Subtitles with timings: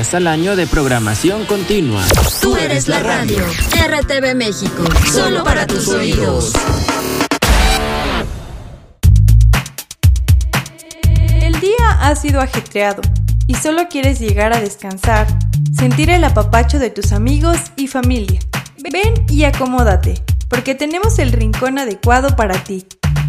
[0.00, 2.02] al año de programación continua.
[2.40, 3.44] Tú eres la radio.
[3.46, 4.82] RTV México.
[5.12, 6.54] Solo para tus oídos.
[11.42, 13.02] El día ha sido ajetreado
[13.46, 15.26] y solo quieres llegar a descansar,
[15.76, 18.40] sentir el apapacho de tus amigos y familia.
[18.90, 22.86] Ven y acomódate, porque tenemos el rincón adecuado para ti.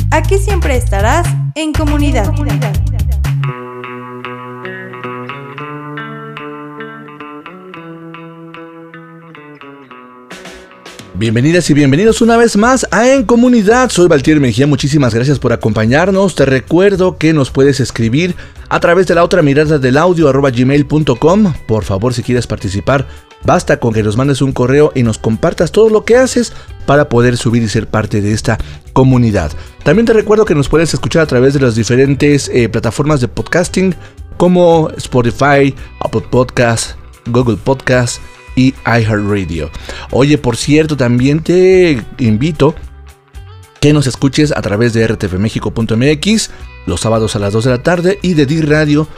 [0.10, 2.32] Aquí siempre estarás en comunidad.
[11.22, 13.92] Bienvenidas y bienvenidos una vez más a En Comunidad.
[13.92, 16.34] Soy Valtier Mejía, muchísimas gracias por acompañarnos.
[16.34, 18.36] Te recuerdo que nos puedes escribir
[18.70, 21.54] a través de la otra mirada del audio arroba gmail.com.
[21.68, 23.08] Por favor, si quieres participar,
[23.46, 26.54] basta con que nos mandes un correo y nos compartas todo lo que haces
[26.88, 28.58] para poder subir y ser parte de esta
[28.92, 29.52] comunidad.
[29.84, 33.28] También te recuerdo que nos puedes escuchar a través de las diferentes eh, plataformas de
[33.28, 33.94] podcasting
[34.38, 36.96] como Spotify, Apple Podcasts,
[37.28, 38.20] Google Podcasts
[38.56, 39.70] y iHeartRadio.
[40.12, 42.76] Oye, por cierto, también te invito
[43.80, 46.52] que nos escuches a través de rtfmexico.mx
[46.86, 49.14] los sábados a las 2 de la tarde y de diradio.mx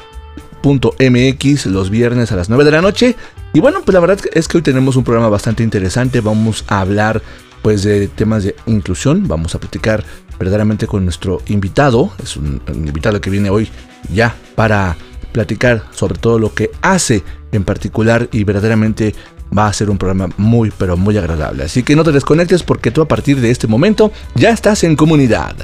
[1.65, 3.15] los viernes a las 9 de la noche.
[3.53, 6.21] Y bueno, pues la verdad es que hoy tenemos un programa bastante interesante.
[6.21, 7.21] Vamos a hablar
[7.61, 9.27] pues de temas de inclusión.
[9.27, 10.03] Vamos a platicar
[10.39, 12.11] verdaderamente con nuestro invitado.
[12.21, 13.69] Es un, un invitado que viene hoy
[14.13, 14.95] ya para
[15.33, 19.13] platicar sobre todo lo que hace en particular y verdaderamente
[19.55, 21.63] va a ser un programa muy pero muy agradable.
[21.65, 24.95] Así que no te desconectes porque tú a partir de este momento ya estás en
[24.95, 25.55] comunidad.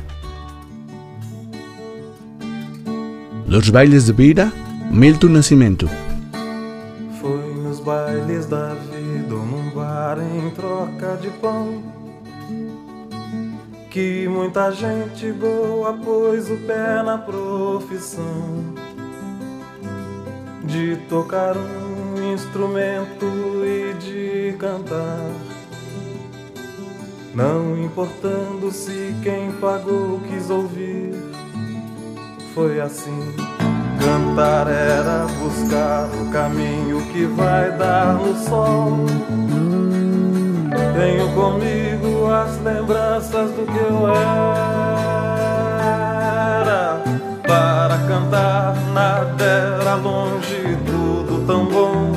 [3.47, 4.51] Los bailes de vida,
[4.91, 5.87] Milton Nascimento.
[7.19, 9.69] Foi nos bailes da vida num
[10.37, 11.81] em troca de pão
[13.89, 18.75] que muita gente boa pôs o pé profissão
[20.63, 23.25] de tocar um instrumento
[23.65, 25.31] e de cantar.
[27.33, 31.13] Não importando se quem pagou quis ouvir,
[32.53, 33.35] foi assim.
[33.99, 39.05] Cantar era buscar o caminho que vai dar no sol.
[40.97, 45.08] Tenho comigo as lembranças do que eu era.
[47.49, 52.11] Para cantar nada era longe, tudo tão bom.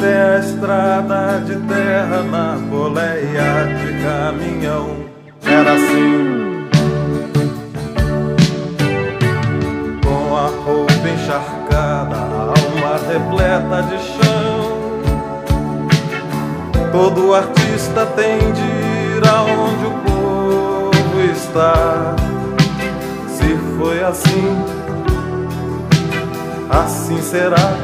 [0.00, 5.04] Tem a estrada de terra na boleia de caminhão.
[5.46, 6.68] Era assim.
[10.04, 14.82] Com a roupa encharcada, a alma repleta de chão.
[16.90, 18.62] Todo artista tem de
[19.16, 22.16] ir aonde o povo está.
[23.78, 24.64] Foi assim,
[26.70, 27.76] assim será.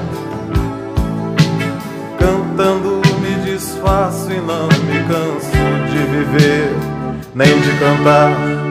[2.19, 5.51] Cantando me desfaço e não me canso
[5.91, 6.77] de viver,
[7.35, 7.69] nem de.
[7.79, 8.68] Cantar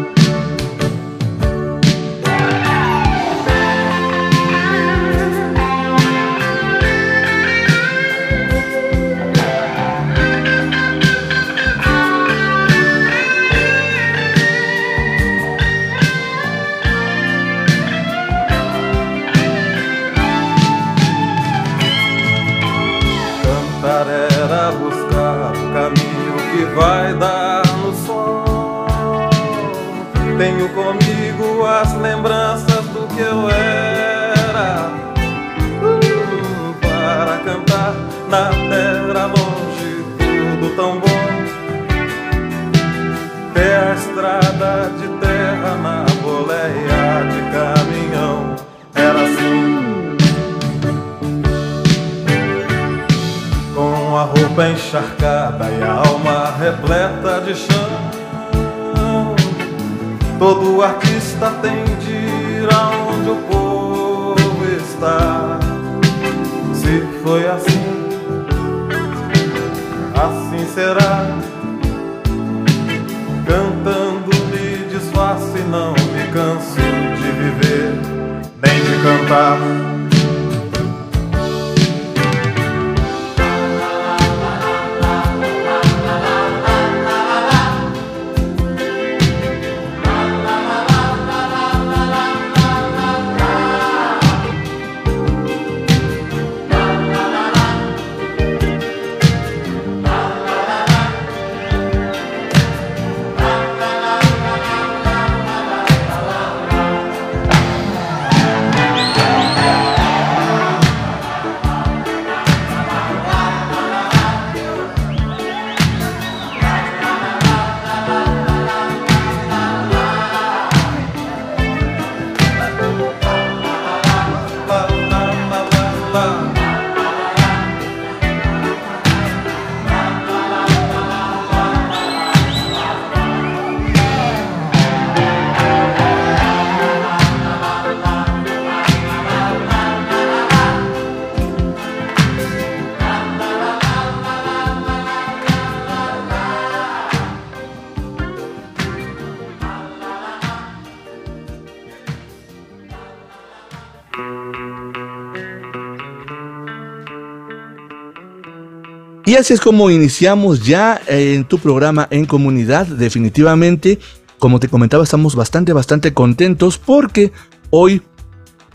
[159.37, 162.87] así es como iniciamos ya en tu programa en comunidad.
[162.87, 163.99] Definitivamente,
[164.39, 167.31] como te comentaba, estamos bastante, bastante contentos porque
[167.69, 168.01] hoy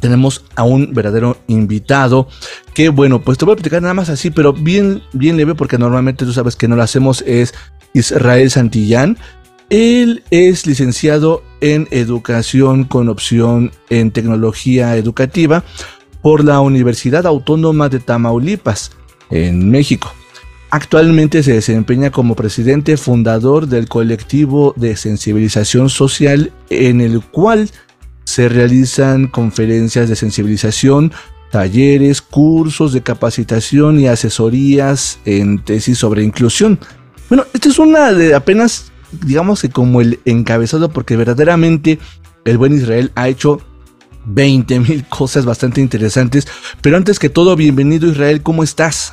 [0.00, 2.29] tenemos a un verdadero invitado
[2.75, 5.79] que bueno, pues te voy a platicar nada más así, pero bien, bien leve porque
[5.79, 7.55] normalmente tú sabes que no lo hacemos, es
[7.93, 9.19] Israel Santillán.
[9.69, 15.64] Él es licenciado en educación con opción en tecnología educativa
[16.20, 18.93] por la Universidad Autónoma de Tamaulipas,
[19.31, 20.12] en México.
[20.75, 27.69] Actualmente se desempeña como presidente fundador del colectivo de sensibilización social en el cual
[28.25, 31.13] se realizan conferencias de sensibilización,
[31.51, 36.79] talleres, cursos de capacitación y asesorías en tesis sobre inclusión.
[37.29, 41.99] Bueno, esta es una de apenas digamos que como el encabezado, porque verdaderamente
[42.47, 43.61] el buen Israel ha hecho
[44.25, 46.49] 20 mil cosas bastante interesantes.
[46.81, 49.13] Pero antes que todo, bienvenido Israel, ¿cómo estás?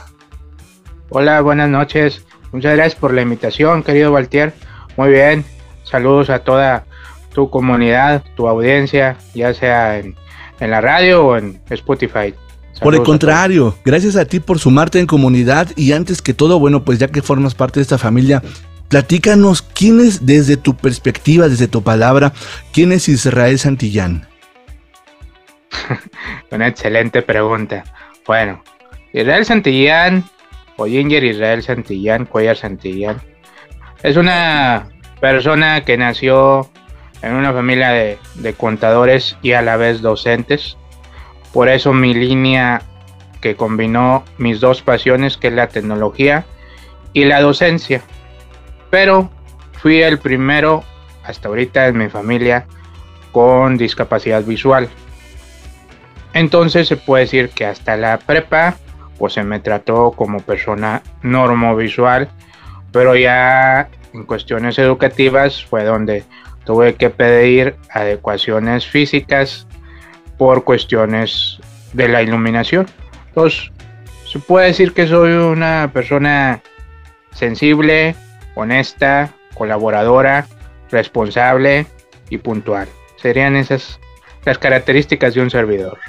[1.10, 2.24] Hola, buenas noches.
[2.52, 4.54] Muchas gracias por la invitación, querido Valtier.
[4.98, 5.44] Muy bien.
[5.84, 6.86] Saludos a toda
[7.34, 10.16] tu comunidad, tu audiencia, ya sea en,
[10.60, 12.34] la radio o en Spotify.
[12.82, 16.84] por el contrario, gracias a ti por sumarte en comunidad y antes que todo, bueno,
[16.84, 18.42] pues ya que formas parte de esta familia,
[18.90, 22.34] Platícanos quién es desde tu perspectiva, desde tu palabra,
[22.74, 24.28] quién es Israel Santillán.
[26.52, 27.84] Una excelente pregunta.
[28.26, 28.64] Bueno,
[29.14, 30.24] Israel Santillán,
[30.80, 33.22] o Ginger Israel Santillán, Cuellar Santillán,
[34.02, 34.88] es una
[35.20, 36.70] persona que nació
[37.22, 40.78] en una familia de, de contadores y a la vez docentes.
[41.54, 42.82] Por eso mi línea
[43.42, 46.46] que combinó mis dos pasiones, que es la tecnología
[47.14, 48.02] y la docencia
[48.90, 49.30] pero
[49.74, 50.84] fui el primero
[51.24, 52.66] hasta ahorita en mi familia
[53.32, 54.90] con discapacidad visual.
[56.34, 58.76] Entonces se puede decir que hasta la prepa
[59.20, 62.30] pues se me trató como persona normovisual,
[62.92, 66.24] pero ya en cuestiones educativas fue donde
[66.66, 69.68] tuve que pedir adecuaciones físicas
[70.38, 71.60] por cuestiones
[71.94, 72.88] de la iluminación.
[73.28, 73.72] Entonces
[74.32, 76.62] se puede decir que soy una persona
[77.34, 78.16] sensible,
[78.56, 80.48] honesta, colaboradora,
[80.90, 81.86] responsable
[82.30, 82.88] y puntual.
[83.18, 84.00] Serían esas
[84.46, 86.00] las características de un servidor.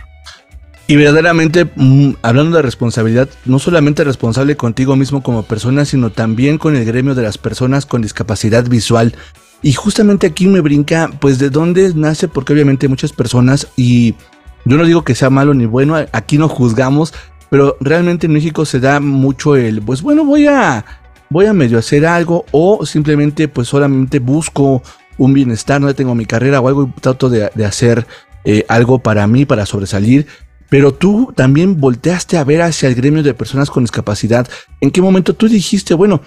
[0.91, 6.59] Y verdaderamente, mm, hablando de responsabilidad, no solamente responsable contigo mismo como persona, sino también
[6.59, 9.15] con el gremio de las personas con discapacidad visual.
[9.63, 14.17] Y justamente aquí me brinca, pues de dónde nace, porque obviamente muchas personas, y
[14.65, 17.15] yo no digo que sea malo ni bueno, aquí no juzgamos,
[17.51, 20.85] pero realmente en México se da mucho el, pues bueno, voy a
[21.29, 24.83] voy a medio hacer algo o simplemente pues solamente busco
[25.19, 28.09] un bienestar, no tengo mi carrera o algo y trato de, hacer
[28.45, 30.27] eh, algo para mí, para sobresalir.
[30.71, 34.49] Pero tú también volteaste a ver hacia el gremio de personas con discapacidad.
[34.81, 36.23] ¿En qué momento tú dijiste, bueno,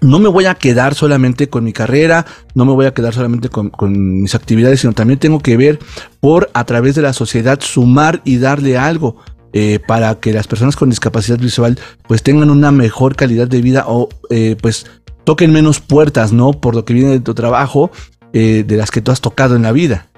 [0.00, 3.48] no me voy a quedar solamente con mi carrera, no me voy a quedar solamente
[3.48, 5.78] con, con, mis actividades, sino también tengo que ver
[6.20, 9.16] por a través de la sociedad sumar y darle algo.
[9.58, 13.84] Eh, para que las personas con discapacidad visual pues tengan una mejor calidad de vida
[13.86, 14.84] o eh, pues
[15.24, 16.52] toquen menos puertas, ¿no?
[16.52, 17.90] Por lo que viene de tu trabajo,
[18.34, 20.08] eh, de las que tú has tocado en la vida.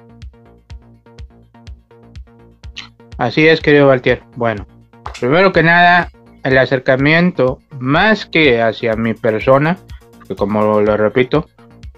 [3.18, 4.22] Así es, querido Valtier.
[4.36, 4.64] Bueno,
[5.18, 6.08] primero que nada,
[6.44, 9.76] el acercamiento, más que hacia mi persona,
[10.28, 11.48] que como lo repito,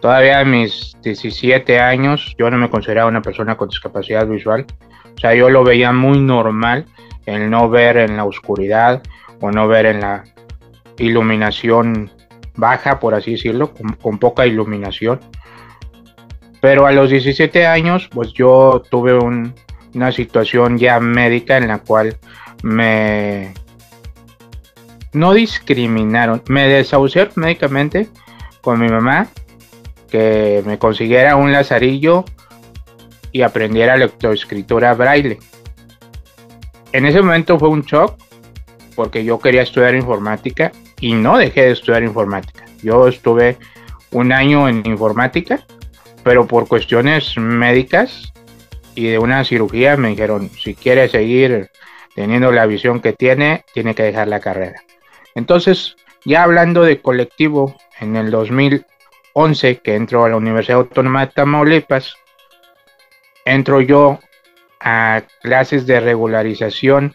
[0.01, 4.65] todavía a mis 17 años yo no me consideraba una persona con discapacidad visual.
[5.15, 6.87] O sea, yo lo veía muy normal
[7.27, 9.03] el no ver en la oscuridad
[9.43, 10.25] o no ver en la
[10.97, 12.11] iluminación
[12.57, 15.21] baja, por así decirlo, con, poca iluminación.
[16.63, 19.15] Pero a los 17 años, pues yo tuve
[19.95, 22.17] una situación ya médica en la cual
[22.63, 23.55] me
[25.13, 28.09] no discriminaron, me desahuciaron médicamente
[28.61, 29.29] con mi mamá
[30.11, 32.25] que me consiguiera un lazarillo
[33.33, 35.39] y aprendiera lectoescritura braille.
[36.93, 38.17] En ese momento fue un shock
[38.95, 42.65] porque yo quería estudiar informática y no dejé de estudiar informática.
[42.83, 43.57] Yo estuve
[44.11, 45.65] un año en informática,
[46.23, 48.30] pero por cuestiones médicas
[49.01, 51.71] y de una cirugía me dijeron, si quiere seguir
[52.15, 54.83] teniendo la visión que tiene, tiene que dejar la carrera.
[55.35, 61.33] Entonces, ya hablando de colectivo, en el 2011 que entro a la Universidad Autónoma de
[61.33, 62.15] Tamaulipas,
[63.47, 64.19] entro yo
[64.81, 67.15] a clases de regularización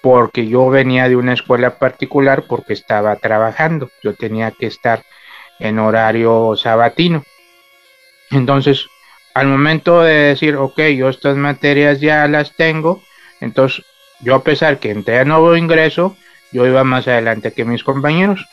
[0.00, 3.90] porque yo venía de una escuela particular porque estaba trabajando.
[4.02, 5.04] Yo tenía que estar
[5.58, 7.22] en horario sabatino.
[8.30, 8.88] Entonces,
[9.34, 13.02] al momento de decir, ok, yo estas materias ya las tengo,
[13.40, 13.84] entonces
[14.20, 16.16] yo a pesar que entré a nuevo ingreso,
[16.52, 18.46] yo iba más adelante que mis compañeros.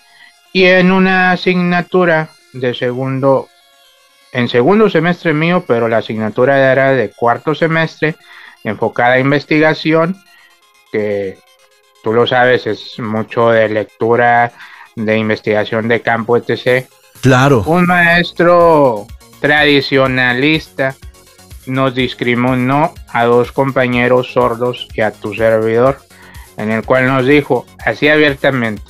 [0.51, 3.47] Y en una asignatura de segundo,
[4.31, 8.15] en segundo semestre mío, pero la asignatura era de cuarto semestre,
[8.63, 10.15] enfocada a investigación,
[10.91, 11.37] que
[12.03, 14.51] tú lo sabes, es mucho de lectura,
[14.95, 16.87] de investigación de campo, etc.
[17.21, 17.63] Claro.
[17.67, 19.05] Un maestro
[19.39, 20.95] tradicionalista
[21.65, 25.99] nos discriminó a dos compañeros sordos y a tu servidor,
[26.57, 28.83] en el cual nos dijo así abiertamente,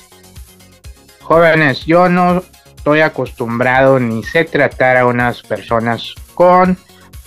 [1.20, 2.42] jóvenes, yo no
[2.76, 6.78] estoy acostumbrado ni sé tratar a unas personas con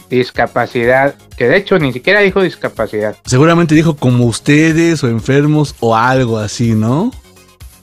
[0.09, 3.15] discapacidad, que de hecho ni siquiera dijo discapacidad.
[3.25, 7.11] Seguramente dijo como ustedes o enfermos o algo así, ¿no?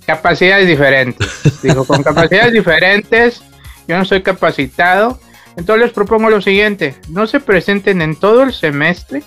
[0.07, 1.29] Capacidades diferentes.
[1.63, 3.43] Dijo, con capacidades diferentes,
[3.87, 5.19] yo no soy capacitado.
[5.57, 9.23] Entonces les propongo lo siguiente, no se presenten en todo el semestre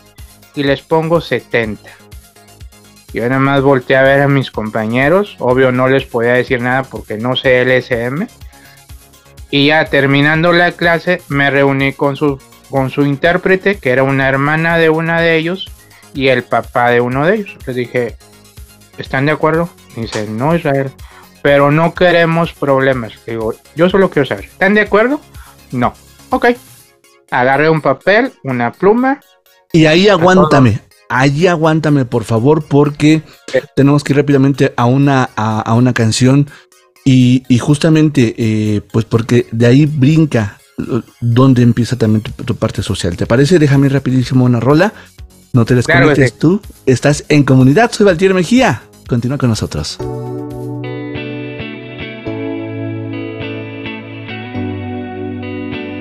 [0.56, 1.90] y les pongo 70.
[3.14, 6.84] Yo nada más volteé a ver a mis compañeros, obvio no les podía decir nada
[6.84, 8.28] porque no sé LSM.
[9.52, 12.40] Y ya terminando la clase me reuní con su,
[12.72, 15.72] con su intérprete, que era una hermana de una de ellos,
[16.16, 17.58] y el papá de uno de ellos.
[17.68, 18.16] Les dije,
[18.98, 19.70] ¿están de acuerdo?
[19.96, 20.92] dice, no Israel,
[21.44, 23.14] pero no queremos problemas.
[23.28, 25.22] Digo, yo solo quiero saber, ¿están de acuerdo?
[25.72, 25.94] No.
[26.34, 26.48] Ok.
[27.30, 29.20] Agarré un papel, una pluma.
[29.72, 33.22] Y ahí aguántame, allí aguántame por favor porque
[33.76, 36.48] tenemos que ir rápidamente a una, a, una canción
[37.06, 40.58] y, justamente eh, pues porque de ahí brinca
[41.22, 43.16] donde empieza también tu, parte social.
[43.16, 43.60] ¿Te parece?
[43.60, 44.92] Déjame rapidísimo una rola.
[45.54, 46.62] No te desconectes tú.
[46.88, 47.92] Estás en comunidad.
[47.92, 48.82] Soy Valtier Mejía.
[49.08, 50.00] Continúa con nosotros.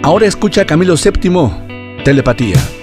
[0.05, 2.82] Ahora escucha Camilo VII, Telepatía.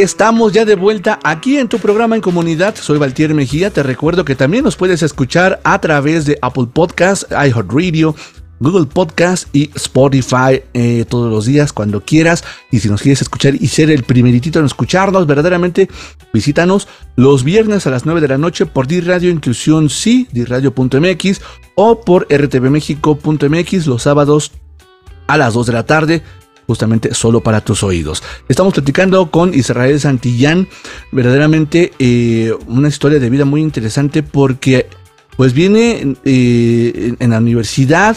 [0.00, 2.74] Estamos ya de vuelta aquí en tu programa en comunidad.
[2.74, 3.68] Soy Valtier Mejía.
[3.68, 8.14] Te recuerdo que también nos puedes escuchar a través de Apple Podcasts, iHeartRadio,
[8.60, 12.44] Google Podcast y Spotify eh, todos los días cuando quieras.
[12.70, 15.90] Y si nos quieres escuchar y ser el primeritito en escucharnos, verdaderamente
[16.32, 21.42] visítanos los viernes a las 9 de la noche por D-Radio Inclusión Sí, DRadio.mx
[21.74, 24.52] o por rtvmexico.mx los sábados
[25.26, 26.22] a las 2 de la tarde
[26.70, 28.22] justamente solo para tus oídos.
[28.48, 30.68] Estamos platicando con Israel Santillán,
[31.10, 34.86] verdaderamente eh, una historia de vida muy interesante porque
[35.36, 38.16] pues viene eh, en la universidad,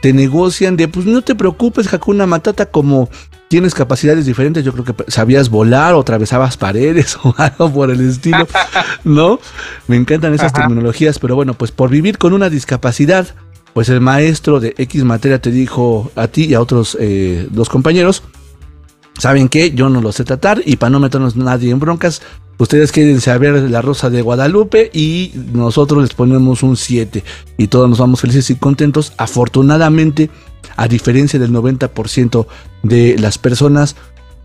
[0.00, 3.08] te negocian de pues no te preocupes Hakuna Matata como
[3.48, 8.08] tienes capacidades diferentes, yo creo que sabías volar o atravesabas paredes o algo por el
[8.08, 8.46] estilo,
[9.02, 9.40] ¿no?
[9.88, 13.34] Me encantan esas terminologías, pero bueno, pues por vivir con una discapacidad,
[13.78, 17.68] pues el maestro de X materia te dijo a ti y a otros eh, dos
[17.68, 18.24] compañeros,
[19.16, 19.70] ¿saben qué?
[19.70, 22.20] Yo no lo sé tratar y para no meternos nadie en broncas,
[22.56, 27.22] ustedes quieren saber la rosa de Guadalupe y nosotros les ponemos un 7
[27.56, 29.12] y todos nos vamos felices y contentos.
[29.16, 30.28] Afortunadamente,
[30.74, 32.48] a diferencia del 90%
[32.82, 33.94] de las personas,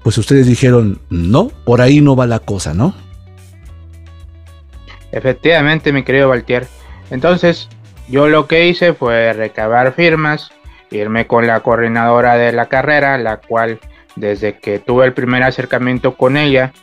[0.03, 2.93] pues ustedes dijeron, no, por ahí no va la cosa, ¿no?
[5.11, 6.67] Efectivamente, mi querido Valtier.
[7.09, 7.67] Entonces,
[8.13, 10.51] yo lo que hice fue recabar firmas,
[10.91, 13.79] irme con la coordinadora de la carrera, la cual
[14.15, 16.73] desde que tuve el primer acercamiento con ella,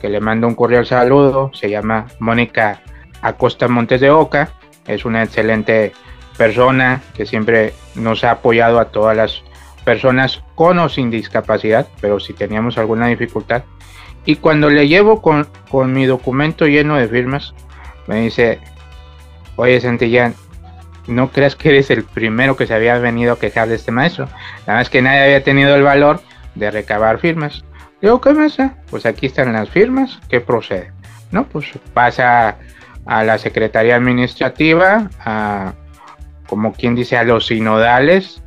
[0.00, 2.80] que le mando un cordial saludo, se llama Mónica
[3.20, 4.52] Acosta Montes de Oca,
[4.86, 5.92] es una excelente
[6.38, 9.42] persona que siempre nos ha apoyado a todas las
[9.84, 13.64] personas con o sin discapacidad, pero si teníamos alguna dificultad.
[14.24, 17.52] Y cuando le llevo con, con mi documento lleno de firmas,
[18.06, 18.60] me dice,
[19.56, 20.34] oye Santillán,
[21.10, 24.26] no creas que eres el primero que se había venido a quejar de este maestro.
[24.66, 26.22] Nada más que nadie había tenido el valor
[26.54, 27.64] de recabar firmas.
[28.00, 28.76] Digo, ¿qué pasa?
[28.90, 30.92] Pues aquí están las firmas, ¿qué procede?
[31.30, 32.56] No, pues pasa
[33.04, 35.74] a la Secretaría Administrativa, a,
[36.46, 38.42] como quien dice, a los sinodales,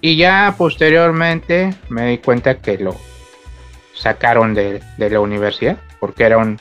[0.00, 2.96] y ya posteriormente me di cuenta que lo
[3.94, 6.58] sacaron de, de la universidad, porque era un,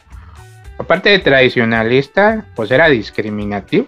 [0.78, 3.88] aparte de tradicionalista, pues era discriminativo.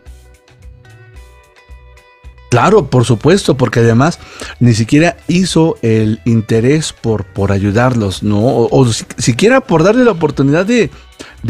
[2.56, 4.18] Claro, por supuesto, porque además
[4.62, 8.40] ni siquiera hizo el interés por, por ayudarlos, ¿no?
[8.40, 8.86] O,
[9.18, 10.90] siquiera por darle la oportunidad de,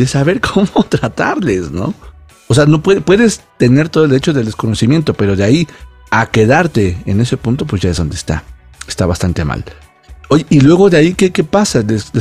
[0.07, 1.93] saber cómo tratarles, ¿no?
[2.47, 5.67] O sea, no puedes tener todo el derecho del desconocimiento, pero de ahí
[6.09, 8.43] a quedarte en ese punto, pues ya es donde está.
[8.87, 9.63] Está bastante mal.
[10.49, 11.83] Y luego de ahí, ¿qué, qué pasa?
[11.83, 12.11] Les,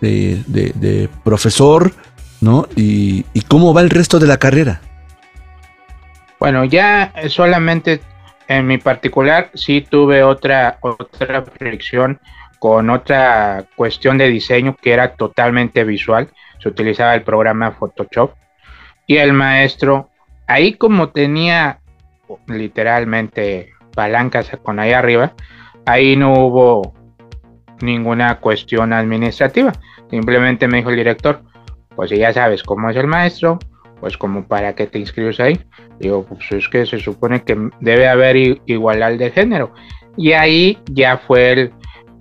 [0.00, 1.92] de, profesor,
[2.40, 2.66] ¿no?
[2.74, 4.80] Y cómo va el resto de la carrera.
[6.40, 8.00] Bueno, ya solamente
[8.48, 12.20] en mi particular, sí tuve otra, otra fricción
[12.58, 16.30] con otra cuestión de diseño que era totalmente visual.
[16.60, 18.32] Se utilizaba el programa Photoshop.
[19.06, 20.10] Y el maestro,
[20.46, 21.80] ahí como tenía
[22.46, 25.34] literalmente palancas con ahí arriba,
[25.84, 26.94] ahí no hubo
[27.82, 29.72] ninguna cuestión administrativa.
[30.10, 31.42] Simplemente me dijo el director,
[31.94, 33.58] pues ya sabes cómo es el maestro,
[34.04, 35.58] pues como para que te inscribes ahí.
[35.98, 38.36] Digo, pues es que se supone que debe haber
[38.66, 39.72] igualdad de género.
[40.14, 41.72] Y ahí ya fue el,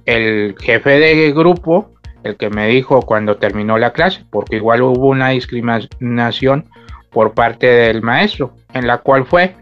[0.06, 1.92] el jefe de grupo
[2.24, 6.70] el que me dijo cuando terminó la clase, porque igual hubo una discriminación
[7.12, 9.54] por parte del maestro, en la cual fue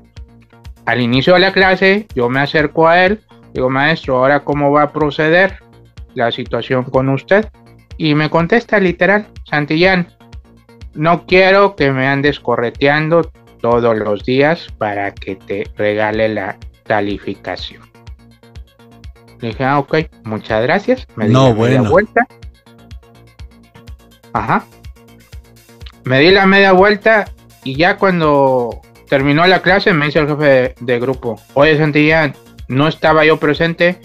[0.85, 4.83] al inicio de la clase, yo me acerco a él, digo, maestro, ahora cómo va
[4.83, 5.55] a proceder
[6.13, 7.49] la situación con usted.
[7.97, 10.07] Y me contesta literal, Santillán,
[10.93, 17.83] no quiero que me andes correteando todos los días para que te regale la calificación.
[19.39, 21.07] Le dije, ah, ok, muchas gracias.
[21.15, 22.27] Me di la media vuelta.
[24.33, 24.65] Ajá.
[26.03, 27.25] Me di la media vuelta
[27.63, 32.33] y ya cuando terminó la clase me dice el jefe de, grupo, oye Santillán,
[32.67, 33.99] no estaba yo presente,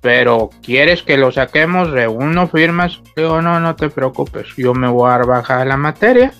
[0.00, 1.90] pero ¿quieres que lo saquemos?
[1.90, 3.00] Reúno firmas.
[3.16, 6.32] Digo, no, no te preocupes, yo me voy a bajar la materia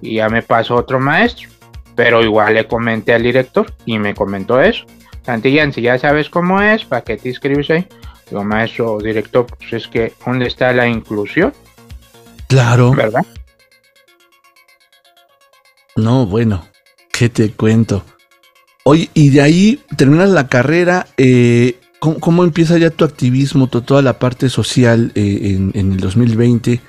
[0.00, 1.48] y ya me pasó otro maestro.
[1.94, 4.86] Pero igual le comenté al director y me comentó eso.
[5.24, 7.86] Santillán, si ya sabes cómo es, ¿para qué te inscribes ahí?
[8.28, 11.52] Digo, maestro, director, pues es que, ¿dónde está la inclusión?
[12.48, 12.92] Claro.
[12.92, 13.24] ¿Verdad?
[15.96, 16.66] No, bueno,
[17.12, 18.02] ¿qué te cuento?
[18.84, 24.18] Oye, y de ahí terminas la carrera, eh, ¿Cómo, empieza ya tu activismo, toda la
[24.18, 26.80] parte social eh, en, el 2020?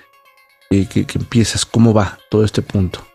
[0.71, 3.06] Eh, que, empiezas, ¿cómo va todo este punto?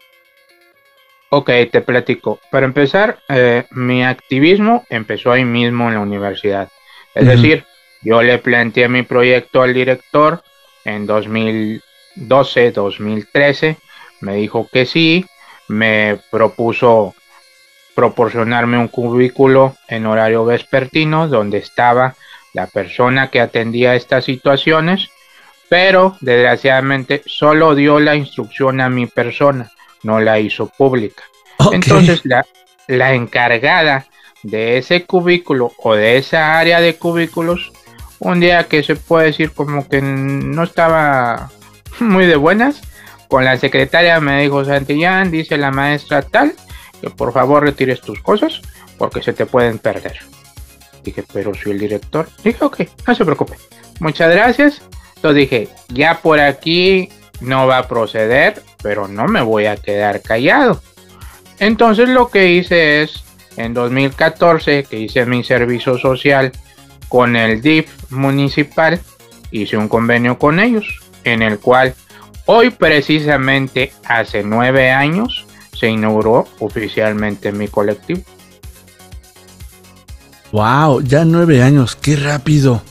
[1.31, 2.39] Ok, te platico.
[2.53, 6.69] Para empezar, eh, mi activismo empezó ahí mismo en la universidad.
[7.17, 7.65] Es decir,
[8.03, 10.41] yo le planteé mi proyecto al director
[10.85, 11.83] en 2000,
[12.29, 13.77] 2012-2013.
[14.21, 15.27] Me dijo que sí,
[15.67, 17.15] me propuso
[17.99, 22.15] proporcionarme un cubículo en horario vespertino donde estaba
[22.53, 25.09] la persona que atendía estas situaciones,
[25.69, 29.73] pero desgraciadamente solo dio la instrucción a mi persona,
[30.05, 31.25] no la hizo pública.
[31.73, 32.47] Entonces la,
[32.87, 34.07] la encargada
[34.45, 37.73] de ese cubículo o de esa área de cubículos,
[38.21, 41.51] un día que se puede decir como que no estaba
[41.99, 42.81] muy de buenas,
[43.27, 46.55] con la secretaria me dijo Santillán, dice la maestra tal,
[47.01, 48.61] que por favor retires tus cosas
[48.97, 50.19] porque se te pueden perder.
[51.05, 52.29] Dije, pero soy el director.
[52.43, 53.55] Dije, ok, no se preocupe.
[54.01, 54.83] Muchas gracias.
[55.17, 57.09] Entonces dije, ya por aquí
[57.41, 60.81] no va a proceder, pero no me voy a quedar callado.
[61.59, 63.25] Entonces lo que hice es,
[63.57, 66.53] en 2014, que hice mi servicio social
[67.09, 69.01] con el DIF municipal,
[69.51, 71.95] hice un convenio con ellos, en el cual
[72.47, 75.48] hoy precisamente hace nueve años
[75.79, 78.23] se inauguró oficialmente mi colectivo.
[80.53, 82.83] Wow, ya nueve años, qué rápido,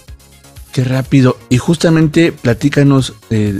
[0.71, 1.38] qué rápido.
[1.50, 3.60] Y justamente platícanos eh,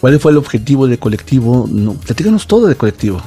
[0.00, 1.66] cuál fue el objetivo del colectivo.
[1.70, 3.22] No, platícanos todo del colectivo.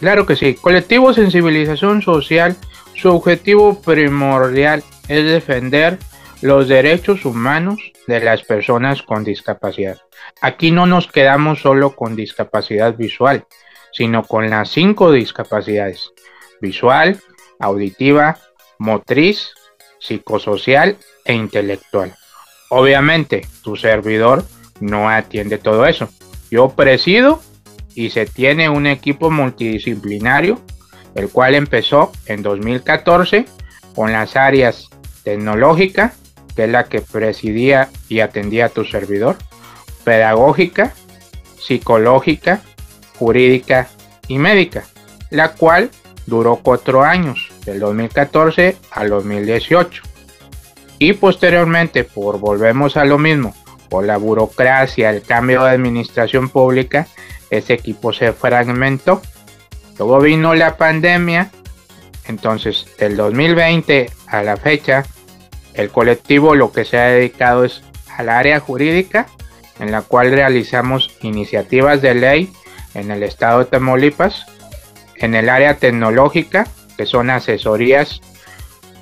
[0.00, 0.54] Claro que sí.
[0.54, 2.56] Colectivo Sensibilización Social,
[2.94, 5.98] su objetivo primordial es defender
[6.42, 9.98] los derechos humanos de las personas con discapacidad.
[10.40, 13.44] Aquí no nos quedamos solo con discapacidad visual,
[13.92, 16.12] sino con las cinco discapacidades.
[16.60, 17.20] Visual,
[17.58, 18.38] auditiva,
[18.78, 19.52] motriz,
[19.98, 22.14] psicosocial e intelectual.
[22.70, 24.44] Obviamente, tu servidor
[24.80, 26.08] no atiende todo eso.
[26.50, 27.40] Yo presido
[27.94, 30.60] y se tiene un equipo multidisciplinario,
[31.14, 33.44] el cual empezó en 2014
[33.94, 34.88] con las áreas
[35.22, 36.14] tecnológica,
[36.56, 39.36] que es la que presidía y atendía a tu servidor,
[40.04, 40.94] pedagógica,
[41.60, 42.62] psicológica,
[43.20, 43.86] jurídica
[44.28, 44.84] y médica,
[45.28, 45.90] la cual
[46.26, 50.02] duró cuatro años, del 2014 al 2018.
[50.98, 53.54] Y posteriormente, por volvemos a lo mismo,
[53.90, 57.06] por la burocracia, el cambio de administración pública,
[57.50, 59.20] ese equipo se fragmentó.
[59.98, 61.50] Luego vino la pandemia,
[62.26, 65.04] entonces del 2020 a la fecha,
[65.74, 67.82] el colectivo lo que se ha dedicado es
[68.16, 69.26] al área jurídica,
[69.78, 72.52] en la cual realizamos iniciativas de ley
[72.94, 74.46] en el estado de Tamaulipas,
[75.16, 78.20] en el área tecnológica, que son asesorías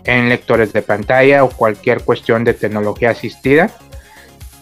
[0.04, 3.70] en lectores de pantalla o cualquier cuestión de tecnología asistida,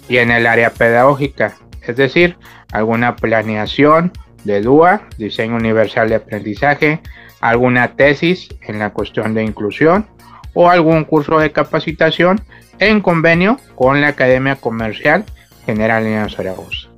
[0.08, 2.36] y en el área pedagógica, es decir,
[2.72, 4.12] alguna planeación
[4.44, 7.00] de DUA, diseño universal de aprendizaje,
[7.40, 10.06] alguna tesis en la cuestión de inclusión
[10.54, 12.40] o algún curso de capacitación
[12.78, 15.24] en convenio con la Academia Comercial
[15.64, 16.88] General de Zaragoza.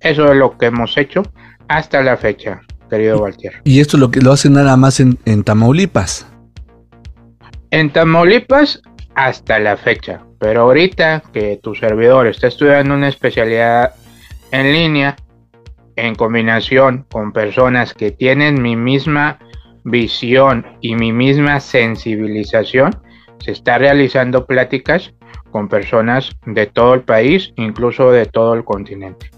[0.00, 1.22] Eso es lo que hemos hecho
[1.68, 3.60] hasta la fecha, querido Walter.
[3.64, 6.26] ¿Y esto lo que lo hacen nada más en, en Tamaulipas?
[7.70, 8.82] En Tamaulipas
[9.14, 13.94] hasta la fecha, pero ahorita que tu servidor está estudiando una especialidad
[14.50, 15.16] en línea,
[15.96, 19.38] en combinación con personas que tienen mi misma
[19.84, 22.96] visión y mi misma sensibilización,
[23.38, 25.12] se está realizando pláticas
[25.50, 29.30] con personas de todo el país, incluso de todo el continente.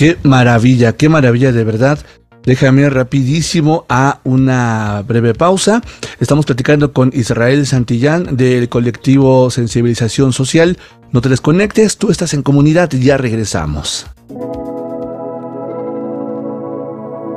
[0.00, 1.98] Qué maravilla, qué maravilla de verdad.
[2.42, 5.82] Déjame rapidísimo a una breve pausa.
[6.20, 10.78] Estamos platicando con Israel Santillán del colectivo Sensibilización Social.
[11.12, 14.06] No te desconectes, tú estás en comunidad, ya regresamos.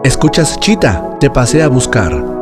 [0.05, 2.32] Escuchas Chita, te pasé a buscar.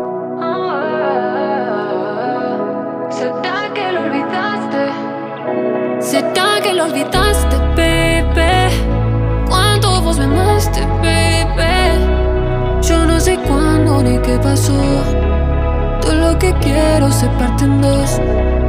[16.61, 18.19] Quiero separarte en dos.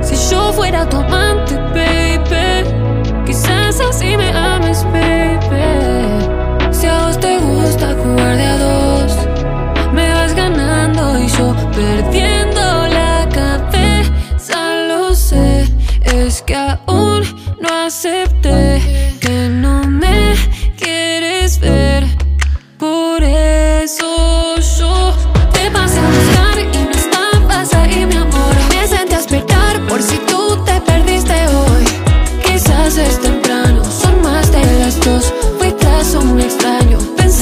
[0.03, 2.68] Si yo fuera tu amante, baby,
[3.27, 6.72] quizás así me ames, baby.
[6.72, 9.16] Si a vos te gusta jugar de a dos,
[9.92, 15.68] me vas ganando y yo perdiendo la cabeza, lo sé.
[16.05, 17.22] Es que aún
[17.61, 18.83] no acepté
[19.20, 20.35] que no me
[20.77, 22.21] quieres ver.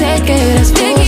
[0.01, 1.00] Extraño, pensé que eras Te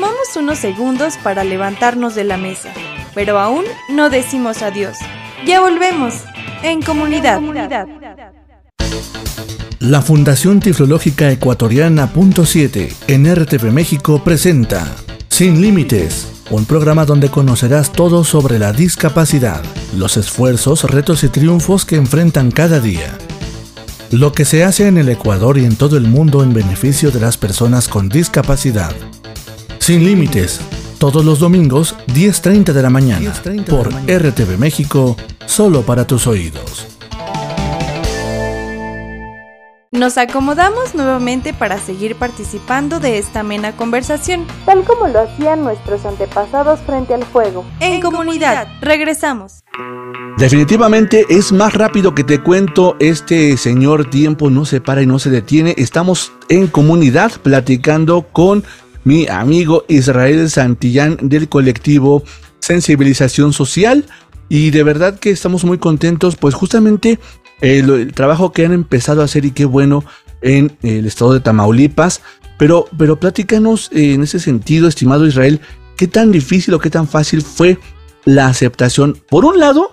[0.00, 2.72] tomamos unos segundos para levantarnos de la mesa,
[3.14, 4.96] pero aún no decimos adiós.
[5.46, 6.14] Ya volvemos
[6.62, 7.38] en comunidad.
[9.78, 14.86] La Fundación Tiflológica Ecuatoriana Punto 7 en RTV México presenta
[15.28, 19.62] Sin Límites, un programa donde conocerás todo sobre la discapacidad,
[19.94, 23.18] los esfuerzos, retos y triunfos que enfrentan cada día.
[24.12, 27.20] Lo que se hace en el Ecuador y en todo el mundo en beneficio de
[27.20, 28.94] las personas con discapacidad.
[29.90, 30.60] Sin Límites,
[31.00, 33.32] todos los domingos 10.30 de la mañana,
[33.68, 36.86] por RTV México, solo para tus oídos.
[39.90, 46.04] Nos acomodamos nuevamente para seguir participando de esta amena conversación, tal como lo hacían nuestros
[46.04, 47.64] antepasados frente al fuego.
[47.80, 49.64] En, comunidad, regresamos.
[50.38, 55.18] Definitivamente es más rápido que te cuento, este señor tiempo no se para y no
[55.18, 55.74] se detiene.
[55.76, 58.62] Estamos en comunidad platicando con
[59.04, 62.22] mi amigo Israel Santillán del colectivo
[62.60, 64.04] Sensibilización Social
[64.48, 67.18] y de verdad que estamos muy contentos pues justamente
[67.60, 70.04] el, el trabajo que han empezado a hacer y qué bueno
[70.42, 72.22] en el estado de Tamaulipas.
[72.58, 75.60] Pero, pero platícanos eh, en ese sentido, estimado Israel,
[75.96, 77.78] qué tan difícil o qué tan fácil fue
[78.24, 79.92] la aceptación, por un lado,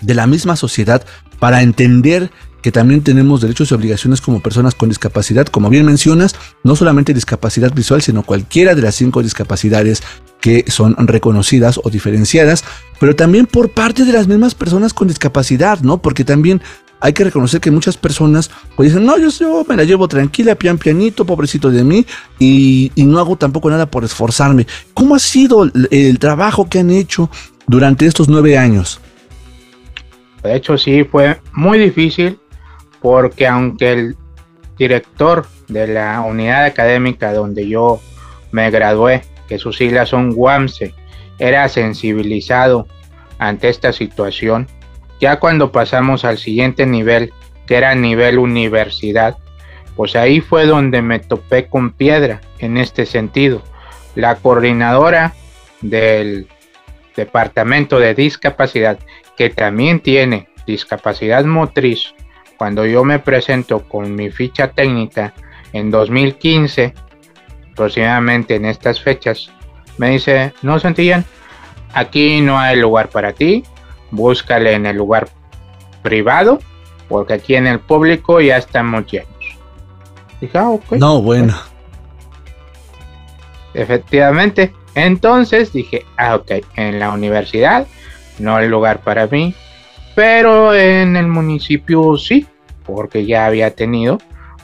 [0.00, 1.04] de la misma sociedad
[1.38, 2.30] para entender
[2.64, 7.12] que también tenemos derechos y obligaciones como personas con discapacidad, como bien mencionas, no solamente
[7.12, 10.02] discapacidad visual, sino cualquiera de las cinco discapacidades
[10.40, 12.64] que son reconocidas o diferenciadas,
[12.98, 16.00] pero también por parte de las mismas personas con discapacidad, ¿no?
[16.00, 16.62] Porque también
[17.00, 20.54] hay que reconocer que muchas personas pues dicen, no, yo, yo me la llevo tranquila,
[20.54, 22.06] pian pianito, pobrecito de mí,
[22.38, 24.66] y, no hago tampoco nada por esforzarme.
[24.94, 27.28] ¿Cómo ha sido el trabajo que han hecho
[27.66, 29.02] durante estos nueve años?
[30.42, 32.38] De hecho, sí, fue muy difícil
[33.04, 34.16] porque aunque el
[34.78, 38.00] director de la unidad académica donde yo
[38.50, 40.94] me gradué, que sus siglas son WAMSE,
[41.38, 42.88] era sensibilizado
[43.36, 44.68] ante esta situación,
[45.20, 47.34] ya cuando pasamos al siguiente nivel,
[47.66, 49.36] que era nivel universidad,
[49.96, 53.62] pues ahí fue donde me topé con piedra en este sentido.
[54.14, 55.34] La coordinadora
[55.82, 56.48] del
[57.14, 58.98] departamento de discapacidad,
[59.36, 62.14] que también tiene discapacidad motriz,
[62.58, 65.32] cuando yo me presento con mi ficha técnica
[65.72, 66.94] en 2015,
[67.72, 69.50] aproximadamente en estas fechas,
[69.98, 71.24] me dice, no Santillán,
[71.92, 73.64] aquí no hay lugar para ti,
[74.10, 75.28] búscale en el lugar
[76.02, 76.58] privado,
[77.08, 79.28] porque aquí en el público ya estamos llenos.
[80.40, 80.92] Dije, ah, ok.
[80.92, 81.54] No, bueno.
[83.74, 84.72] Efectivamente.
[84.94, 87.86] Entonces dije, ah, ok, en la universidad
[88.38, 89.54] no hay lugar para mí,
[90.14, 92.46] pero en el municipio sí,
[92.84, 94.18] porque ya había tenido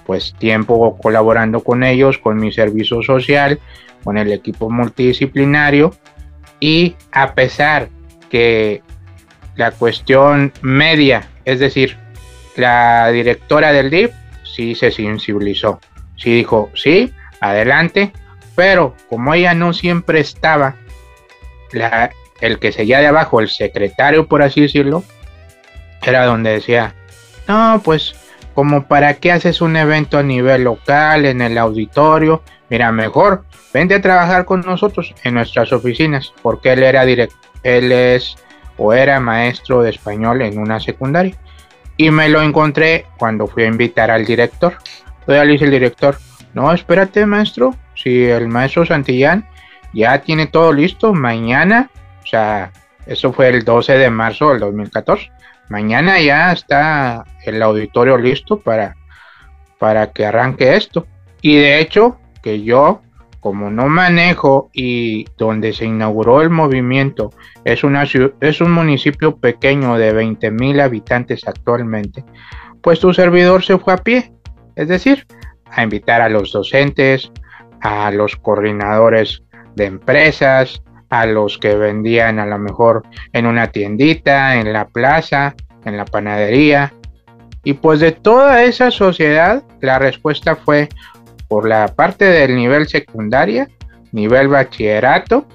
[0.06, 3.60] pues tiempo colaborando con ellos, con mi servicio social,
[4.02, 5.94] con el equipo multidisciplinario.
[6.58, 7.88] Y a pesar
[8.28, 8.82] que
[9.54, 11.96] la cuestión media, es decir,
[12.56, 14.10] la directora del DIP
[14.42, 15.80] sí se sensibilizó,
[16.16, 18.12] sí dijo, sí, adelante,
[18.56, 20.74] pero como ella no siempre estaba,
[22.40, 25.04] el que seguía de abajo, el secretario, por así decirlo,
[26.02, 26.94] era donde decía,
[27.48, 28.14] no, pues
[28.54, 33.94] como para qué haces un evento a nivel local, en el auditorio, mira, mejor vente
[33.94, 38.36] a trabajar con nosotros en nuestras oficinas, porque él era directo, él es
[38.76, 41.36] o era maestro de español en una secundaria.
[41.96, 44.78] Y me lo encontré cuando fui a invitar al director.
[45.26, 46.18] Todavía le dice el director,
[46.54, 49.46] no, espérate maestro, si el maestro Santillán
[49.92, 51.90] ya tiene todo listo, mañana,
[52.22, 52.72] o sea,
[53.06, 55.30] eso fue el 12 de marzo del 2014,
[55.70, 58.96] mañana ya está el auditorio listo para,
[59.78, 61.06] para que arranque esto.
[61.40, 63.00] Y de hecho, que yo
[63.40, 67.30] como no manejo y donde se inauguró el movimiento
[67.64, 72.24] es, una, es un municipio pequeño de 20 mil habitantes actualmente,
[72.82, 74.32] pues tu servidor se fue a pie,
[74.76, 75.26] es decir,
[75.70, 77.32] a invitar a los docentes,
[77.80, 79.42] a los coordinadores
[79.74, 85.54] de empresas, a los que vendían a lo mejor en una tiendita, en la plaza,
[85.84, 86.94] en la panadería.
[87.64, 90.88] Y pues de toda esa sociedad, la respuesta fue
[91.48, 93.68] por la parte del nivel secundaria,
[94.12, 95.46] nivel bachillerato,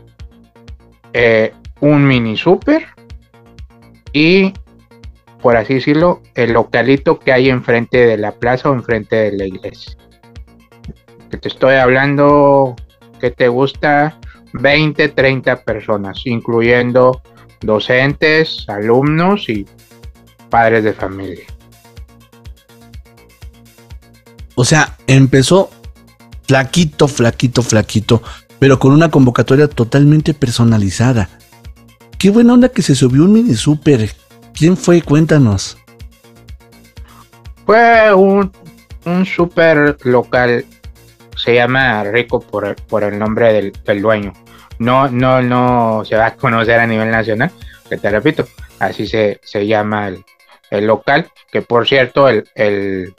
[1.13, 2.86] eh, un mini super
[4.12, 4.54] y,
[5.41, 9.46] por así decirlo, el localito que hay enfrente de la plaza o enfrente de la
[9.46, 9.96] iglesia.
[11.32, 12.76] Que te estoy hablando
[13.20, 14.20] que te gusta
[14.60, 17.22] 20, 30 personas, incluyendo
[17.62, 19.65] docentes, alumnos y
[20.50, 21.46] padres de familia.
[24.56, 25.70] O sea, empezó
[26.48, 28.22] flaquito, flaquito, flaquito,
[28.60, 31.30] pero con una convocatoria totalmente personalizada.
[32.18, 34.10] Qué buena onda que se subió un mini super.
[34.53, 35.01] ¿Quién fue?
[35.01, 35.78] Cuéntanos.
[37.66, 38.51] Fue un,
[39.06, 40.66] un super local.
[41.36, 44.34] Se llama Rico por, por el nombre del, dueño.
[44.80, 47.51] No, no, no se va a conocer a nivel nacional,
[47.89, 48.47] que te repito,
[48.80, 50.26] así se, se llama el,
[50.69, 53.13] el local, que por cierto, el, el,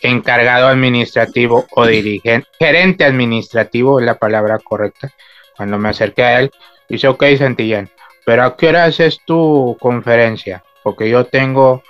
[0.00, 5.10] encargado administrativo o dirigente, gerente administrativo es la palabra correcta.
[5.56, 6.50] Cuando me acerqué a él,
[6.88, 7.88] dice, ok, Santillán,
[8.26, 10.62] pero ¿a qué hora haces tu conferencia?
[10.82, 11.82] Porque yo tengo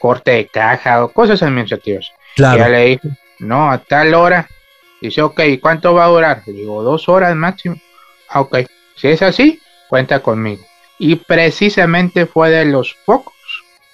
[0.00, 2.10] corte de caja o cosas administrativas.
[2.34, 2.56] Claro.
[2.56, 4.48] Y ya le dije, no, a tal hora.
[5.00, 6.42] Dice, ok, ¿cuánto va a durar?
[6.46, 7.76] Le digo, dos horas máximo.
[8.30, 8.58] Ah, ok,
[8.96, 10.64] si es así, cuenta conmigo.
[10.98, 13.34] Y precisamente fue de los pocos,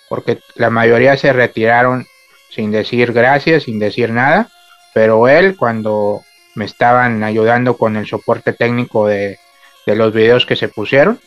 [0.09, 2.07] porque la mayoría se retiraron
[2.51, 4.49] sin decir gracias, sin decir nada,
[4.93, 6.23] pero él cuando
[6.55, 9.39] me estaban ayudando con el soporte técnico de,
[9.87, 11.21] los videos que se pusieron,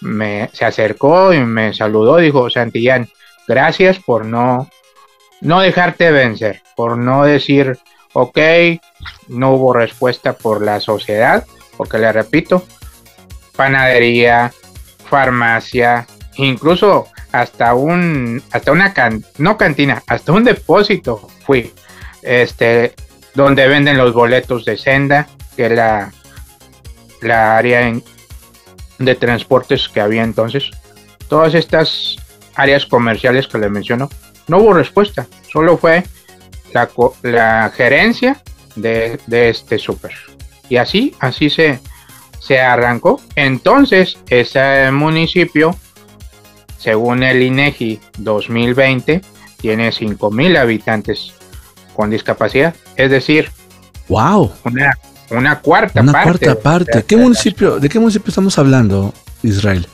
[0.00, 3.08] me, se acercó y me saludó, dijo, Santillán,
[3.46, 4.70] gracias por no,
[5.40, 7.78] no dejarte vencer, por no decir,
[8.12, 8.38] ok,
[9.28, 11.44] no hubo respuesta por la sociedad,
[11.76, 12.64] porque le repito,
[13.54, 14.52] panadería,
[15.08, 16.06] farmacia,
[16.36, 18.94] incluso hasta un, hasta una
[19.38, 21.72] no cantina, hasta un depósito fui,
[22.22, 22.94] este,
[23.34, 26.12] donde venden los boletos de senda, que es la,
[27.20, 27.92] la área
[28.98, 30.70] de transportes que había entonces.
[31.28, 32.16] Todas estas
[32.54, 34.08] áreas comerciales que le menciono,
[34.48, 36.04] no hubo respuesta, solo fue
[36.72, 36.88] la,
[37.22, 38.42] la gerencia
[38.76, 40.35] de, de este súper.
[40.68, 41.80] Y así, así se,
[42.38, 43.20] se arrancó.
[43.34, 45.76] Entonces, ese municipio
[46.86, 49.20] según el INEGI 2020,
[49.56, 51.32] tiene 5.000 habitantes
[51.94, 52.76] con discapacidad.
[52.94, 53.50] Es decir,
[54.08, 54.52] wow.
[54.64, 54.96] una,
[55.30, 57.02] una cuarta una cuarta parte.
[57.04, 59.12] ¿Qué municipio, ¿De qué municipio estamos hablando,
[59.42, 59.88] Israel?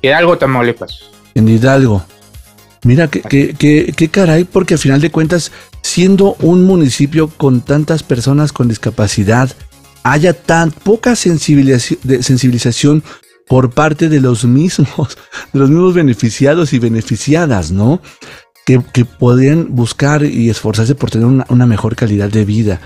[0.00, 1.10] Hidalgo, Tamaulipas.
[1.34, 2.04] En Hidalgo.
[2.84, 5.50] Mira, qué, qué, qué, caray, porque al final de cuentas,
[5.82, 9.50] siendo un municipio con tantas personas con discapacidad,
[10.12, 13.02] haya tan poca sensibilización
[13.48, 15.18] por parte de los mismos,
[15.52, 18.00] de los mismos beneficiados y beneficiadas, ¿no?
[18.64, 22.80] Que, que podrían buscar y esforzarse por tener una, mejor calidad de vida.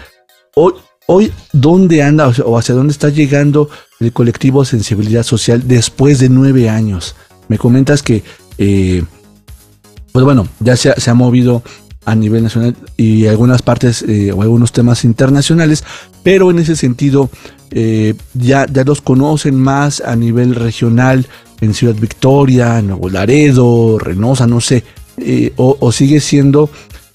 [0.55, 0.75] Hoy,
[1.07, 3.69] hoy, ¿dónde anda o hacia dónde está llegando
[3.99, 7.17] el colectivo Sensibilidad Social después de nueve años?
[7.49, 8.23] Me comentas que,
[8.59, 9.03] eh,
[10.13, 11.63] pues bueno, ya se ha, movido
[12.05, 15.85] a nivel nacional y algunas partes eh, o algunos temas internacionales,
[16.23, 17.31] pero en ese sentido,
[17.71, 21.27] eh, ya, ya los conocen más a nivel regional
[21.61, 24.83] en Ciudad Victoria, Nuevo Laredo, Reynosa, no sé,
[25.19, 26.71] eh, o, sigue siendo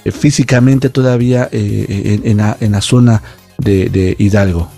[0.05, 3.23] físicamente todavía en, la, zona
[3.57, 4.69] de, Hidalgo.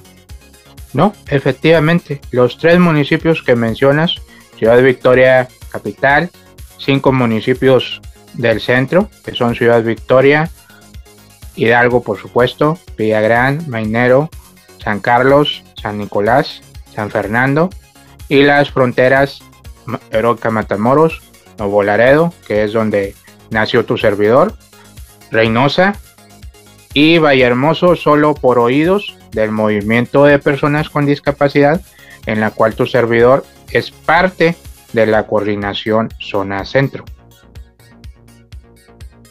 [0.94, 4.16] No, efectivamente, los tres municipios que mencionas,
[4.58, 6.30] Ciudad Victoria capital,
[6.78, 8.02] cinco municipios
[8.38, 10.50] del centro, que son Ciudad Victoria,
[11.56, 14.30] Hidalgo por supuesto, Villagrán, Mainero,
[14.84, 16.62] San Carlos, San Nicolás,
[16.94, 17.70] San Fernando
[18.30, 19.42] y las fronteras
[20.12, 21.22] Heroica Matamoros,
[21.58, 23.16] Nuevo Laredo, que es donde
[23.50, 24.54] nació tu servidor,
[25.32, 25.96] Reynosa
[26.94, 31.82] y Vallehermoso solo por oídos del movimiento de personas con discapacidad
[32.26, 34.56] en la cual tu servidor es parte
[34.94, 37.06] de la coordinación zona centro.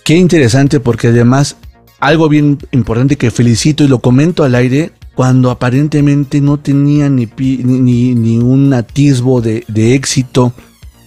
[0.06, 1.56] Qué interesante porque además
[1.98, 7.26] algo bien importante que felicito y lo comento al aire cuando aparentemente no tenía ni,
[7.36, 10.52] ni, un atisbo de, de, éxito,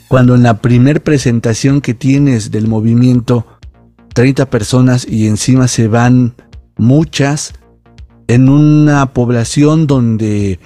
[0.09, 3.45] cuando en la primer presentación que tienes del movimiento,
[4.13, 6.35] 30 personas y encima se van
[6.75, 7.53] muchas,
[8.27, 10.59] en una población donde,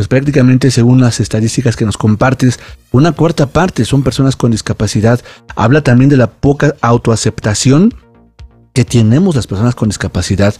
[0.00, 2.58] pues prácticamente según las estadísticas que nos compartes,
[2.90, 5.20] una cuarta parte son personas con discapacidad,
[5.56, 7.92] habla también de la poca autoaceptación
[8.72, 10.54] que tenemos las personas con discapacidad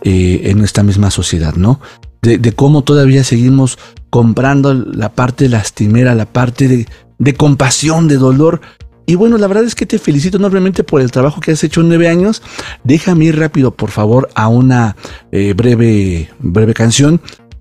[0.00, 1.78] eh, en esta misma sociedad, ¿no?
[2.22, 3.78] De, cómo todavía seguimos
[4.08, 6.86] comprando la parte lastimera, la parte
[7.18, 8.62] de, compasión, de dolor.
[9.04, 11.82] Y bueno, la verdad es que te felicito enormemente por el trabajo que has hecho
[11.82, 12.40] en nueve años.
[12.82, 14.96] Déjame ir rápido, por favor, a una
[15.32, 17.20] eh, breve, breve canción.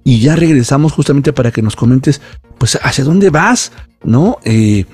[0.10, 2.20] Y ya regresamos justamente para que nos comentes,
[2.57, 3.72] pues, hacia dónde vas,
[4.03, 4.39] ¿no?
[4.43, 4.86] Eh,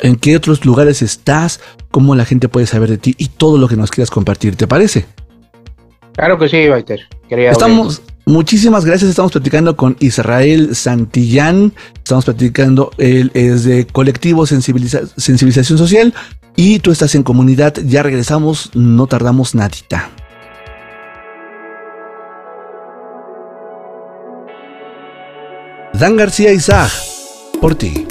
[0.00, 1.60] en qué otros lugares estás,
[1.90, 4.66] cómo la gente puede saber de ti y todo lo que nos quieras compartir, ¿te
[4.66, 5.04] parece?
[6.14, 7.00] Claro que sí, Walter.
[7.28, 9.10] Estamos, muchísimas gracias.
[9.10, 11.74] Estamos platicando con Israel Santillán.
[11.98, 16.14] Estamos platicando, él es de colectivo Sensibilización Social
[16.56, 17.74] y tú estás en comunidad.
[17.84, 20.08] Ya regresamos, no tardamos nadita.
[26.02, 26.90] Dan García Isaac,
[27.60, 28.04] por ti.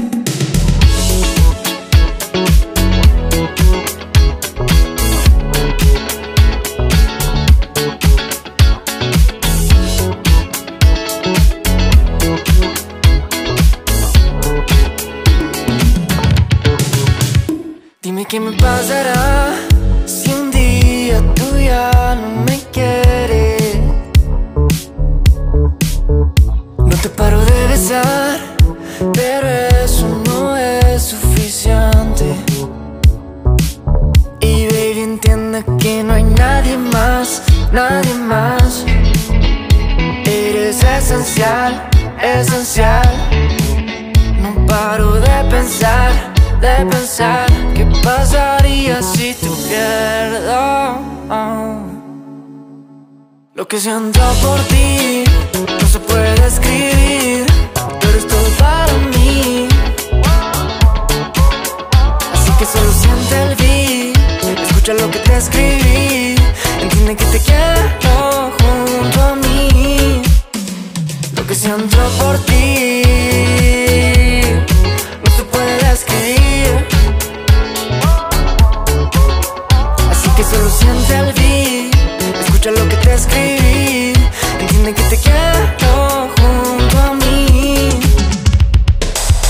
[18.31, 19.30] ¿Qué me pasará
[29.13, 29.47] pero
[29.83, 32.35] eso no es suficiente.
[34.39, 38.85] Y baby, entiende que no hay nadie más, nadie más.
[40.25, 41.89] Eres esencial,
[42.21, 43.09] esencial.
[44.41, 50.99] No paro de pensar de pensar qué pasaría si te pierdo.
[53.55, 55.23] Lo que siento por ti
[55.79, 57.30] no se puede escribir,
[65.41, 66.35] escribí,
[66.81, 70.21] entiende que te quiero junto a mí.
[71.35, 72.51] Lo que siento por ti.
[80.79, 84.13] siente el beat Escucha lo que te escribí.
[84.59, 87.89] Entiende que te quiero junto a mí.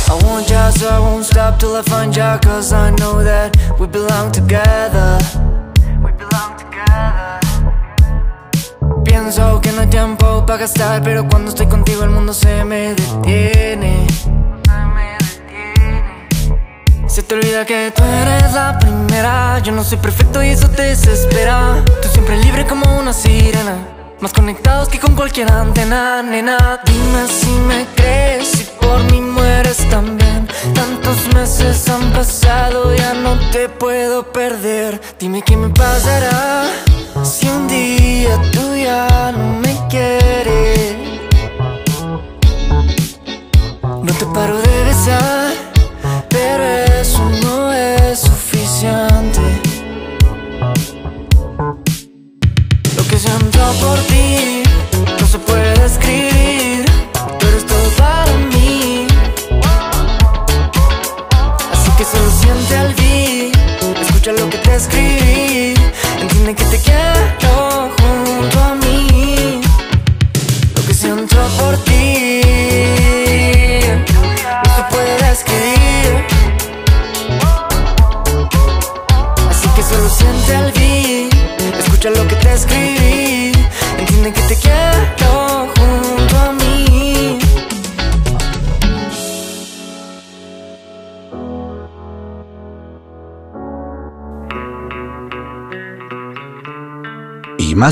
[0.07, 3.55] I want ya so I won't stop till I find ya Cause I know that
[3.79, 5.20] we belong together
[10.51, 14.05] para gastar Pero cuando estoy contigo el mundo se me detiene.
[17.07, 19.59] Se te olvida que tú eres la primera.
[19.59, 21.83] Yo no soy perfecto y eso te desespera.
[22.01, 23.75] Tú siempre libre como una sirena.
[24.19, 26.81] Más conectados que con cualquier antena, nena.
[26.85, 30.47] Dime si me crees, si por mí mueres también.
[30.73, 35.01] Tantos meses han pasado, ya no te puedo perder.
[35.19, 36.63] Dime qué me pasará
[37.23, 39.99] Si un día tú ya no me No
[44.17, 45.51] te paro de besar
[46.29, 46.63] pero
[47.01, 49.41] eso no es suficiente.
[52.95, 54.63] Lo que siento por ti
[55.19, 56.85] no se puede escribir,
[57.39, 59.07] pero es todo para mí.
[61.73, 65.73] Así que solo siente al beat, escucha lo que te escribí,
[66.21, 67.20] entiende que te quiero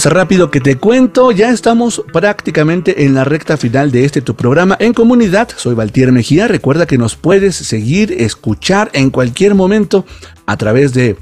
[0.06, 4.78] rápido que te cuento, ya estamos prácticamente en la recta final de este tu programa
[4.80, 5.50] en comunidad.
[5.56, 6.48] Soy Valtier Mejía.
[6.48, 10.06] Recuerda que nos puedes seguir, escuchar en cualquier momento
[10.46, 11.18] a través de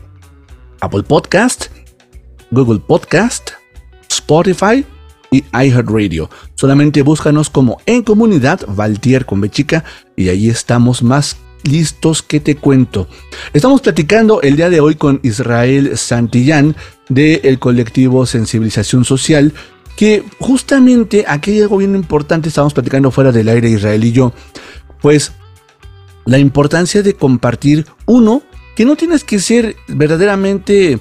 [0.82, 1.68] Apple Podcast,
[2.52, 3.52] Google Podcast,
[4.10, 4.86] Spotify
[5.32, 6.30] y iHeartRadio.
[6.56, 12.56] Solamente búscanos como en comunidad Valtier con Bechica y ahí estamos más listos que te
[12.56, 13.08] cuento.
[13.54, 16.76] Estamos platicando el día de hoy con Israel Santillán
[17.10, 19.54] del colectivo Sensibilización Social
[19.98, 24.32] que justamente aquí hay algo bien importante, estamos platicando fuera del aire Israel y yo,
[25.02, 25.32] pues
[26.26, 28.44] la importancia de compartir uno,
[28.76, 31.00] que no tienes que ser verdaderamente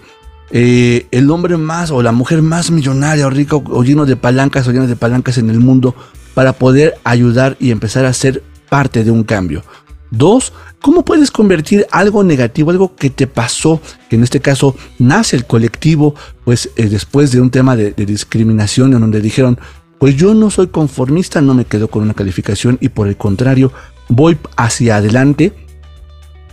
[0.50, 4.66] eh, el hombre más o la mujer más millonaria o rica o lleno de palancas
[4.66, 5.94] o lleno de palancas en el mundo
[6.32, 9.62] para poder ayudar y empezar a ser parte de un cambio.
[10.10, 15.36] Dos, ¿cómo puedes convertir algo negativo, algo que te pasó, que en este caso nace
[15.36, 16.14] el colectivo,
[16.44, 19.58] pues eh, después de un tema de, discriminación en donde dijeron,
[19.98, 23.72] pues yo no soy conformista, no me quedo con una calificación y por el contrario,
[24.08, 25.52] voy hacia adelante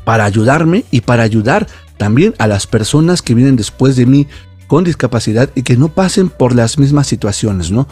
[0.03, 1.67] para ayudarme y para ayudar
[1.97, 4.28] también a las personas que vienen después de mí
[4.67, 7.88] con discapacidad y que no pasen por las mismas situaciones, ¿no?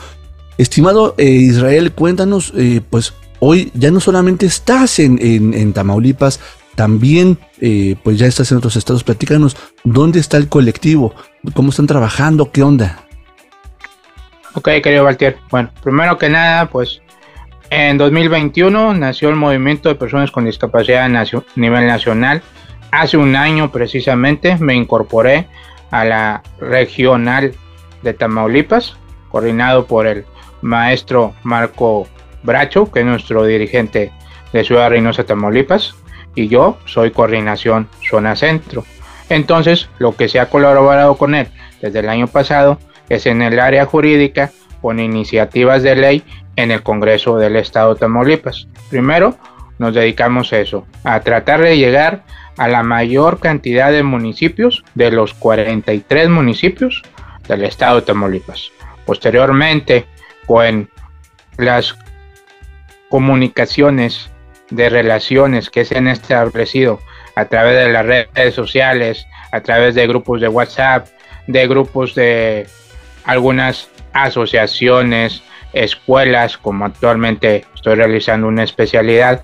[0.57, 6.39] Estimado eh, Israel, cuéntanos, eh, pues hoy ya no solamente estás en, Tamaulipas,
[6.75, 9.03] también eh, pues ya estás en otros estados.
[9.03, 11.13] Platícanos, ¿dónde está el colectivo?
[11.53, 12.51] ¿Cómo están trabajando?
[12.51, 13.05] ¿Qué onda?
[14.53, 15.37] Ok, querido Valtier.
[15.49, 17.01] Bueno, primero que nada, pues
[17.69, 21.25] en 2021 nació el movimiento de personas con discapacidad a
[21.55, 22.41] nivel nacional.
[22.91, 25.47] Hace un año precisamente me incorporé
[25.89, 27.53] a la regional
[28.03, 28.97] de Tamaulipas,
[29.29, 30.25] coordinado por el
[30.61, 32.07] maestro Marco
[32.43, 34.11] Bracho, que es nuestro dirigente
[34.53, 35.95] de Ciudad Reynosa, Tamaulipas,
[36.35, 38.83] y yo soy coordinación zona centro.
[39.29, 41.47] Entonces, lo que se ha colaborado con él
[41.81, 42.79] desde el año pasado
[43.09, 46.23] es en el área jurídica con iniciativas de ley
[46.55, 48.67] en el Congreso del Estado de Tamaulipas.
[48.89, 49.35] Primero,
[49.77, 52.23] nos dedicamos a eso, a tratar de llegar
[52.57, 57.01] a la mayor cantidad de municipios de los 43 municipios
[57.47, 58.71] del Estado de Tamaulipas.
[59.05, 60.05] Posteriormente,
[60.45, 60.89] con
[61.57, 61.97] las
[63.12, 64.32] comunicaciones,
[64.72, 67.01] de relaciones que se han establecido
[67.36, 71.07] a través de las redes sociales, a través de grupos de WhatsApp,
[71.45, 72.68] de grupos de
[73.26, 75.43] algunas asociaciones,
[75.74, 79.43] escuelas, como actualmente estoy realizando una especialidad,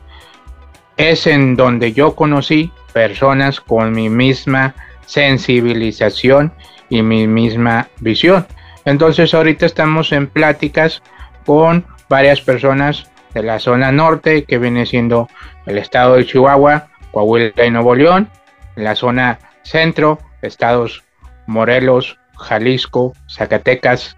[0.95, 6.53] es en donde yo conocí personas con mi misma sensibilización
[6.89, 8.47] y mi misma visión.
[8.85, 11.03] Entonces ahorita estamos en pláticas
[11.45, 15.29] con varias personas de la zona norte, que viene siendo
[15.65, 18.29] el estado de Chihuahua, Coahuila y Nuevo León,
[18.75, 21.03] la zona centro, estados
[21.45, 24.17] Morelos, Jalisco, Zacatecas,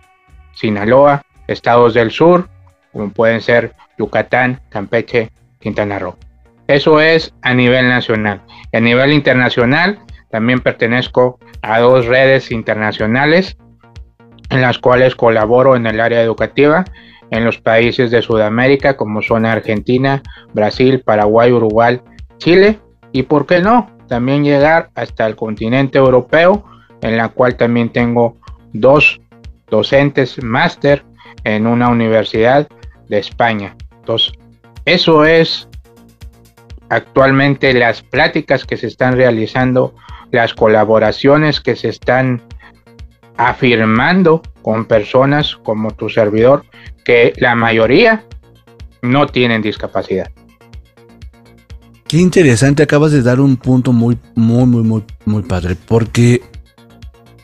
[0.53, 2.49] Sinaloa, estados del sur,
[2.93, 6.17] como pueden ser Yucatán, Campeche, Quintana Roo.
[6.67, 8.41] Eso es a nivel nacional.
[8.71, 9.99] Y a nivel internacional,
[10.31, 13.57] también pertenezco a dos redes internacionales
[14.49, 16.85] en las cuales colaboro en el área educativa
[17.31, 20.21] en los países de Sudamérica como son Argentina,
[20.53, 22.01] Brasil, Paraguay, Uruguay,
[22.37, 22.79] Chile
[23.11, 26.65] y por qué no, también llegar hasta el continente europeo
[27.01, 28.37] en la cual también tengo
[28.73, 29.19] dos
[29.69, 31.03] docentes máster
[31.43, 32.67] en una universidad
[33.07, 33.75] de España.
[33.99, 34.33] Entonces,
[34.85, 35.67] eso es
[36.89, 39.93] actualmente las pláticas que se están realizando,
[40.31, 42.41] las colaboraciones que se están
[43.39, 46.65] afirmando con personas como tu servidor,
[47.05, 48.25] que la mayoría
[49.01, 50.29] no tienen discapacidad.
[52.05, 56.41] Qué interesante, acabas de dar un punto muy, muy, muy, muy, muy padre, porque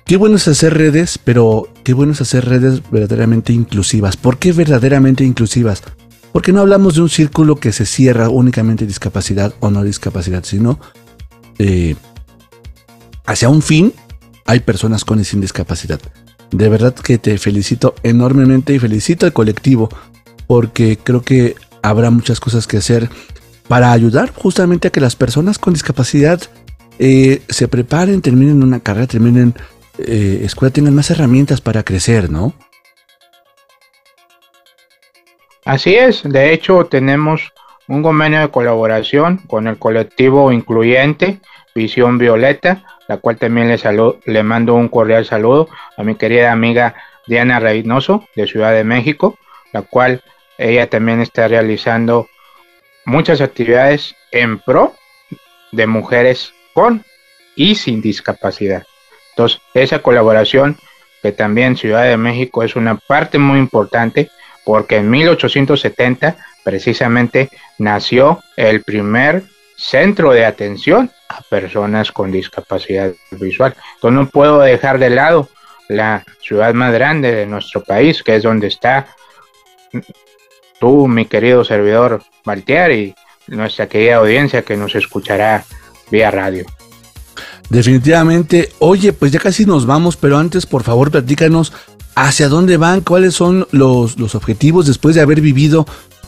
[0.04, 4.18] qué bueno es hacer redes, pero qué bueno es hacer redes verdaderamente inclusivas.
[4.18, 5.82] ¿Por qué verdaderamente inclusivas?
[6.34, 10.78] Porque no hablamos de un círculo que se cierra únicamente discapacidad o no discapacidad, sino
[11.58, 11.96] eh,
[13.26, 13.94] hacia un fin
[14.46, 16.00] hay personas con sin discapacidad.
[16.52, 19.90] De verdad que te felicito enormemente y felicito al colectivo
[20.48, 23.10] porque creo que habrá muchas cosas que hacer
[23.68, 26.40] para ayudar justamente a que las personas con discapacidad
[27.00, 29.56] eh, se preparen, terminen una carrera, terminen
[29.98, 32.54] eh, escuela, tengan más herramientas para crecer, ¿no?
[35.66, 37.52] Así es, de hecho tenemos
[37.88, 41.40] un convenio de colaboración con el colectivo incluyente
[41.74, 43.78] Visión Violeta, la cual también le,
[44.26, 46.96] le mando un cordial saludo a mi querida amiga
[47.28, 49.38] Diana Reynoso de Ciudad de México,
[49.74, 50.22] la cual
[50.58, 52.28] ella también está realizando
[53.06, 54.96] muchas actividades en pro
[55.72, 57.04] de mujeres con
[57.56, 58.84] y sin discapacidad.
[59.32, 60.78] Entonces, esa colaboración
[61.22, 64.30] que también Ciudad de México es una parte muy importante
[64.64, 69.44] porque en 1870 precisamente nació el primer
[69.78, 73.76] centro de atención a personas con discapacidad visual.
[73.96, 75.50] Entonces no puedo dejar de lado
[75.88, 79.08] la ciudad más grande de nuestro país, que es donde está
[80.80, 83.16] tú, mi querido servidor Valtier, y
[83.48, 85.64] nuestra querida audiencia que nos escuchará
[86.12, 86.66] vía radio.
[87.70, 91.74] Definitivamente, oye, pues ya casi nos vamos, pero antes por favor platícanos
[92.16, 95.86] hacia dónde van, cuáles son los, los objetivos después de haber vivido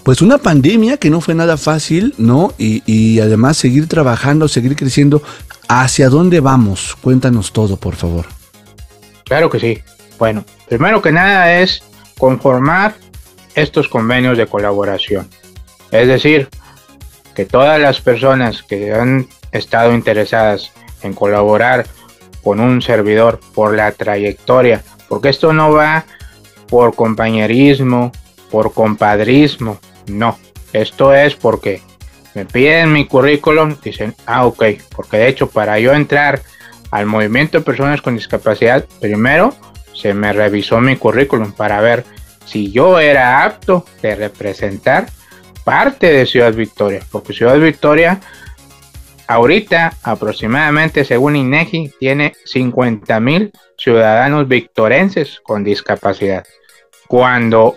[0.07, 2.53] pues una pandemia que no fue nada fácil, ¿no?
[2.57, 5.21] Y, además seguir trabajando, seguir creciendo.
[5.67, 6.95] ¿Hacia dónde vamos?
[7.01, 8.25] Cuéntanos todo, por favor.
[9.25, 9.79] Claro que sí.
[10.17, 11.83] Bueno, primero que nada es
[12.17, 12.95] conformar
[13.53, 15.27] estos convenios de colaboración.
[15.91, 16.47] Es decir,
[17.35, 20.71] que todas las personas que han estado interesadas
[21.03, 21.85] en colaborar
[22.45, 26.05] con un servidor por la trayectoria, porque esto no va
[26.69, 28.13] por compañerismo,
[28.49, 30.37] por compadrismo, no,
[30.73, 31.81] esto es porque
[32.33, 34.63] me piden mi currículum, dicen, ah, ok,
[34.95, 36.41] porque de hecho para yo entrar
[36.91, 39.53] al movimiento de personas con discapacidad, primero
[39.93, 42.05] se me revisó mi currículum para ver
[42.45, 45.07] si yo era apto de representar
[45.63, 48.19] parte de Ciudad Victoria, porque Ciudad Victoria
[49.27, 56.45] ahorita aproximadamente según INEGI tiene 50 mil ciudadanos victorenses con discapacidad,
[57.07, 57.75] cuando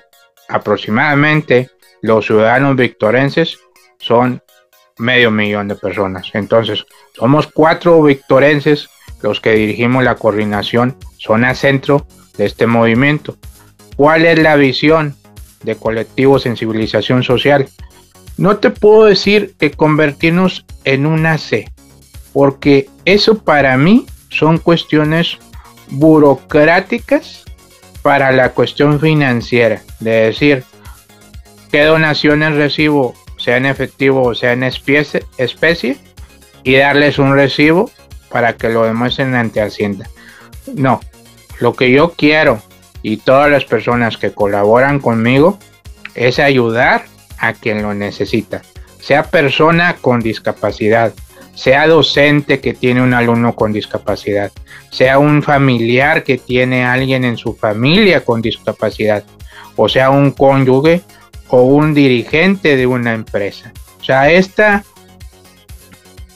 [0.48, 1.70] aproximadamente
[2.02, 3.58] los ciudadanos victorenses
[3.98, 4.42] son
[4.98, 6.28] medio millón de personas.
[6.34, 6.84] Entonces,
[7.14, 8.88] somos cuatro victorenses
[9.22, 13.36] los que dirigimos la coordinación zona centro de este movimiento.
[13.96, 15.14] ¿Cuál es la visión
[15.62, 17.68] de colectivo sensibilización social?
[18.36, 21.70] No te puedo decir que convertirnos en una C,
[22.32, 25.38] porque eso para mí son cuestiones
[25.90, 27.44] burocráticas
[28.00, 30.64] para la cuestión financiera, de decir,
[31.70, 35.96] qué donaciones recibo, sea en efectivo o sea en especie, especie,
[36.62, 37.90] y darles un recibo
[38.30, 40.08] para que lo demuestren ante Hacienda.
[40.74, 41.00] No,
[41.58, 42.62] lo que yo quiero
[43.02, 45.58] y todas las personas que colaboran conmigo
[46.14, 47.04] es ayudar
[47.38, 48.62] a quien lo necesita,
[49.00, 51.12] sea persona con discapacidad,
[51.54, 54.52] sea docente que tiene un alumno con discapacidad,
[54.90, 59.24] sea un familiar que tiene alguien en su familia con discapacidad,
[59.76, 61.02] o sea un cónyuge
[61.50, 63.72] o un dirigente de una empresa.
[64.00, 64.84] O sea, esta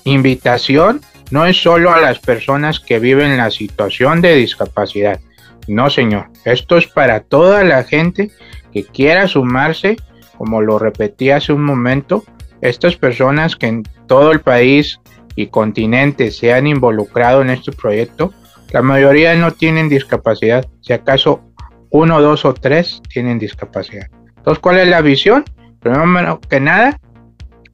[0.04, 1.00] invitación
[1.30, 5.20] no es solo a las personas que viven la situación de discapacidad.
[5.66, 6.28] No, señor.
[6.44, 8.30] Esto es para toda la gente
[8.72, 9.96] que quiera sumarse,
[10.36, 12.24] como lo repetí hace un momento,
[12.60, 15.00] estas personas que en todo el país
[15.36, 18.32] y continente se han involucrado en este proyecto,
[18.72, 20.66] la mayoría no tienen discapacidad.
[20.80, 21.42] Si acaso
[21.90, 24.08] uno, dos o tres tienen discapacidad.
[24.44, 25.42] Entonces, ¿cuál es la visión?
[25.80, 27.00] Primero que nada,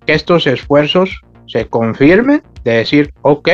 [0.07, 3.49] que estos esfuerzos se confirmen, de decir, ok,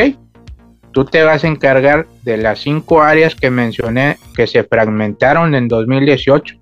[0.92, 5.66] tú te vas a encargar de las cinco áreas que mencioné que se fragmentaron en
[5.66, 6.56] 2018.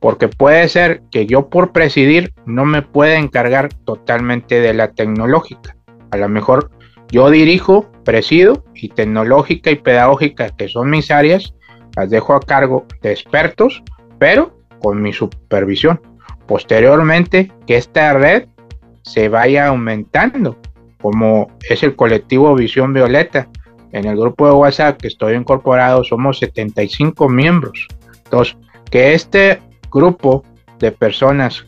[0.00, 5.76] Porque puede ser que yo por presidir no me pueda encargar totalmente de la tecnológica.
[6.12, 6.70] A lo mejor
[7.08, 11.52] yo dirijo, presido y tecnológica y pedagógica, que son mis áreas,
[11.94, 13.82] las dejo a cargo de expertos,
[14.18, 14.55] pero
[14.86, 16.00] con mi supervisión.
[16.46, 18.46] Posteriormente, que esta red
[19.02, 20.56] se vaya aumentando,
[21.02, 23.48] como es el colectivo Visión Violeta.
[23.90, 27.88] En el grupo de WhatsApp que estoy incorporado somos 75 miembros.
[28.26, 28.56] Entonces,
[28.88, 29.60] que este
[29.90, 30.44] grupo
[30.78, 31.66] de personas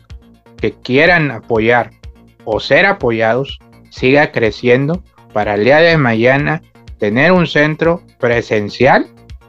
[0.55, 1.89] que quieran apoyar
[2.45, 3.59] o ser apoyados
[3.89, 5.03] siga creciendo
[5.33, 6.61] para el día de mañana
[6.99, 9.07] tener un centro presencial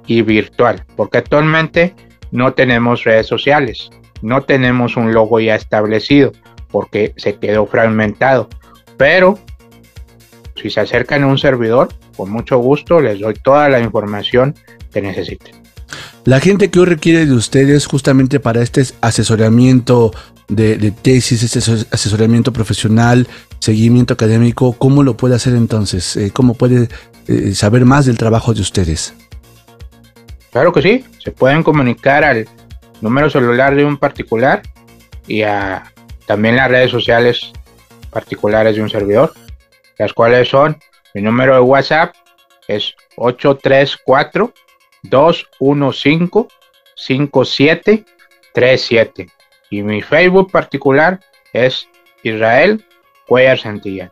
[0.09, 1.95] y virtual, porque actualmente
[2.31, 3.91] no tenemos redes sociales,
[4.23, 6.33] no tenemos un logo ya establecido
[6.71, 8.49] porque se quedó fragmentado.
[8.97, 9.39] Pero
[10.61, 14.55] si se acercan a un servidor, con mucho gusto les doy toda la información
[14.93, 15.55] que necesiten.
[16.25, 20.13] La gente que hoy requiere de ustedes justamente para este asesoramiento
[20.49, 21.59] de, tesis, este
[21.91, 23.27] asesoramiento profesional,
[23.59, 26.17] seguimiento académico, ¿cómo lo puede hacer entonces?
[26.17, 26.89] Eh, ¿Cómo puede
[27.29, 29.15] eh, saber más del trabajo de ustedes?
[30.51, 32.49] Claro que sí, se pueden comunicar al
[33.01, 34.63] número celular de un particular
[35.27, 35.85] y a
[36.27, 37.53] también las redes sociales
[38.11, 39.33] particulares de un servidor,
[39.99, 40.77] las cuales son
[41.15, 42.15] mi número de WhatsApp
[42.69, 44.53] es 834
[45.03, 46.49] 215
[46.97, 49.31] 5737
[49.71, 51.21] y mi Facebook particular
[51.53, 51.89] es
[52.23, 52.85] Israel
[53.27, 54.11] Cuellar Santillán.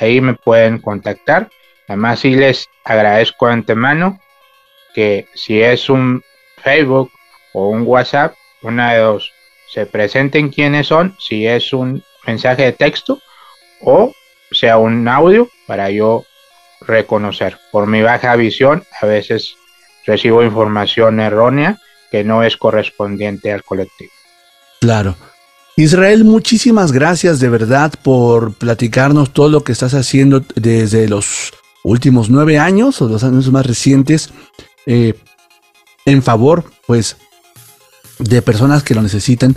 [0.00, 1.48] Ahí me pueden contactar.
[1.86, 4.18] Además, sí les agradezco de antemano
[4.94, 6.22] que si es un
[6.62, 7.10] Facebook
[7.52, 9.32] o un WhatsApp, una de dos,
[9.70, 13.20] se presenten quiénes son, si es un mensaje de texto
[13.80, 14.12] o
[14.50, 16.24] sea un audio para yo
[16.80, 17.58] reconocer.
[17.72, 19.56] Por mi baja visión, a veces
[20.06, 21.78] recibo información errónea
[22.10, 24.12] que no es correspondiente al colectivo.
[24.80, 25.16] Claro.
[25.76, 32.30] Israel, muchísimas gracias de verdad por platicarnos todo lo que estás haciendo desde los últimos
[32.30, 34.32] nueve años o los años más recientes
[34.86, 35.14] eh,
[36.04, 37.16] en favor, pues,
[38.18, 39.56] de personas que lo necesitan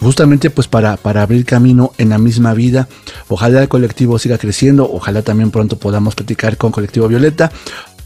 [0.00, 2.88] justamente pues para, para abrir camino en la misma vida.
[3.28, 7.52] Ojalá el colectivo siga creciendo, ojalá también pronto podamos platicar con Colectivo Violeta.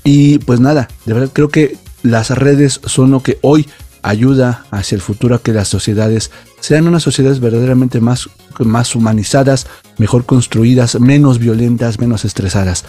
[0.04, 3.66] Y pues nada, de verdad creo que las redes son lo que hoy
[4.02, 6.30] ayuda hacia el futuro a que las sociedades
[6.61, 8.28] sean unas sociedades verdaderamente más,
[8.59, 9.66] más humanizadas,
[9.98, 12.84] mejor construidas, menos violentas, menos estresadas.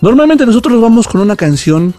[0.00, 1.94] Normalmente nosotros vamos con una canción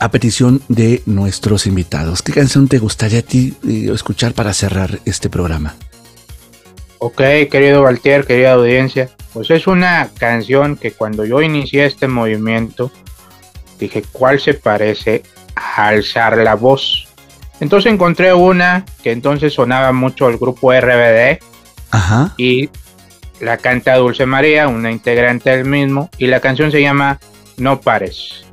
[0.00, 2.22] a petición de nuestros invitados.
[2.22, 5.76] ¿Qué canción te gustaría a ti eh, escuchar para cerrar este programa?
[6.98, 7.18] Ok,
[7.50, 12.90] querido Valtier, querida audiencia, pues es una canción que cuando yo inicié este movimiento
[13.78, 15.22] dije, ¿cuál se parece
[15.54, 17.08] a alzar la voz?
[17.60, 21.38] Entonces encontré una que entonces sonaba mucho el grupo RBD
[21.90, 22.34] Ajá.
[22.36, 22.70] y
[23.40, 27.18] la canta Dulce María, una integrante del mismo, y la canción se llama
[27.56, 28.49] No pares.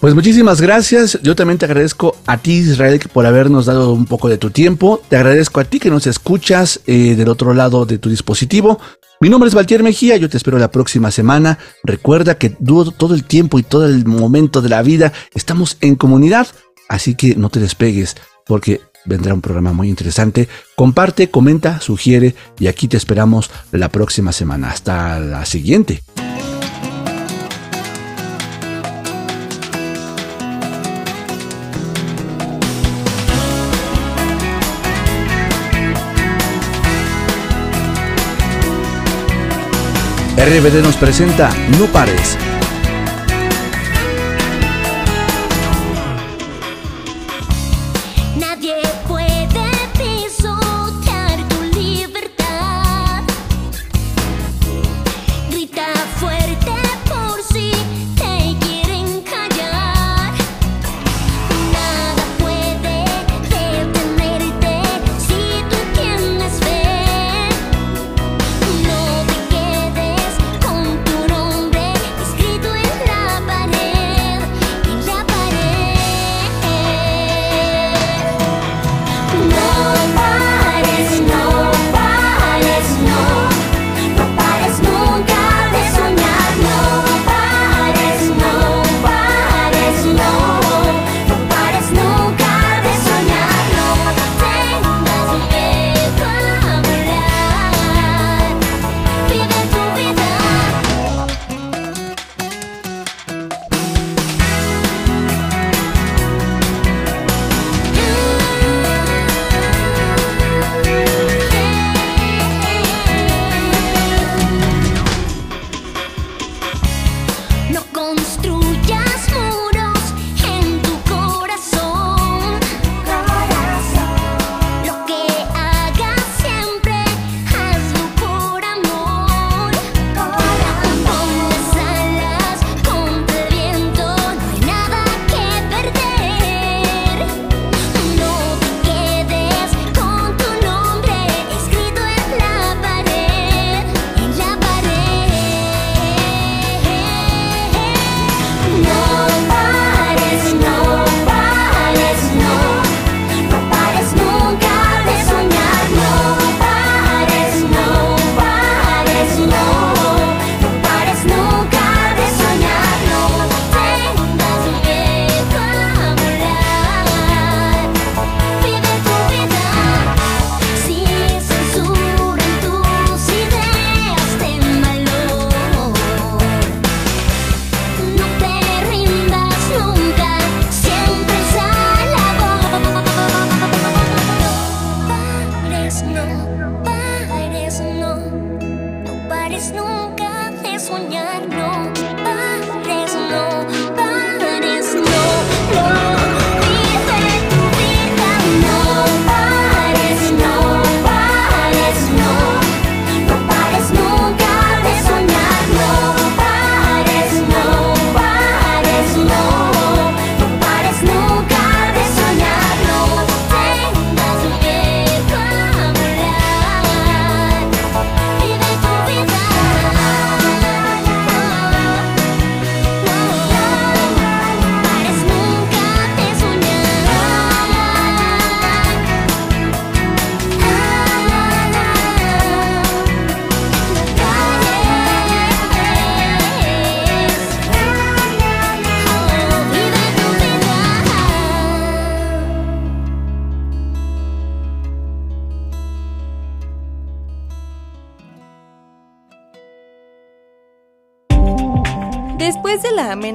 [0.00, 1.20] Pues muchísimas gracias.
[1.22, 5.02] Yo también te agradezco a ti, Israel, por habernos dado un poco de tu tiempo.
[5.10, 8.80] Te agradezco a ti que nos escuchas eh, del otro lado de tu dispositivo.
[9.20, 11.58] Mi nombre es Valtier Mejía, yo te espero la próxima semana.
[11.84, 16.46] Recuerda que todo el tiempo y todo el momento de la vida estamos en comunidad,
[16.88, 20.48] así que no te despegues porque vendrá un programa muy interesante.
[20.76, 24.70] Comparte, comenta, sugiere y aquí te esperamos la próxima semana.
[24.70, 26.02] Hasta la siguiente.
[40.42, 42.38] RBD nos presenta No pares.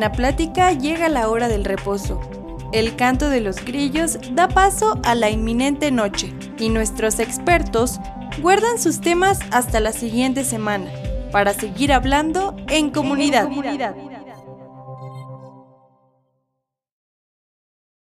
[0.06, 2.22] La plática llega la hora del reposo.
[2.72, 8.00] El canto de los grillos da paso a la inminente noche y nuestros expertos
[8.40, 10.92] guardan sus temas hasta la siguiente semana
[11.32, 13.50] para seguir hablando en comunidad.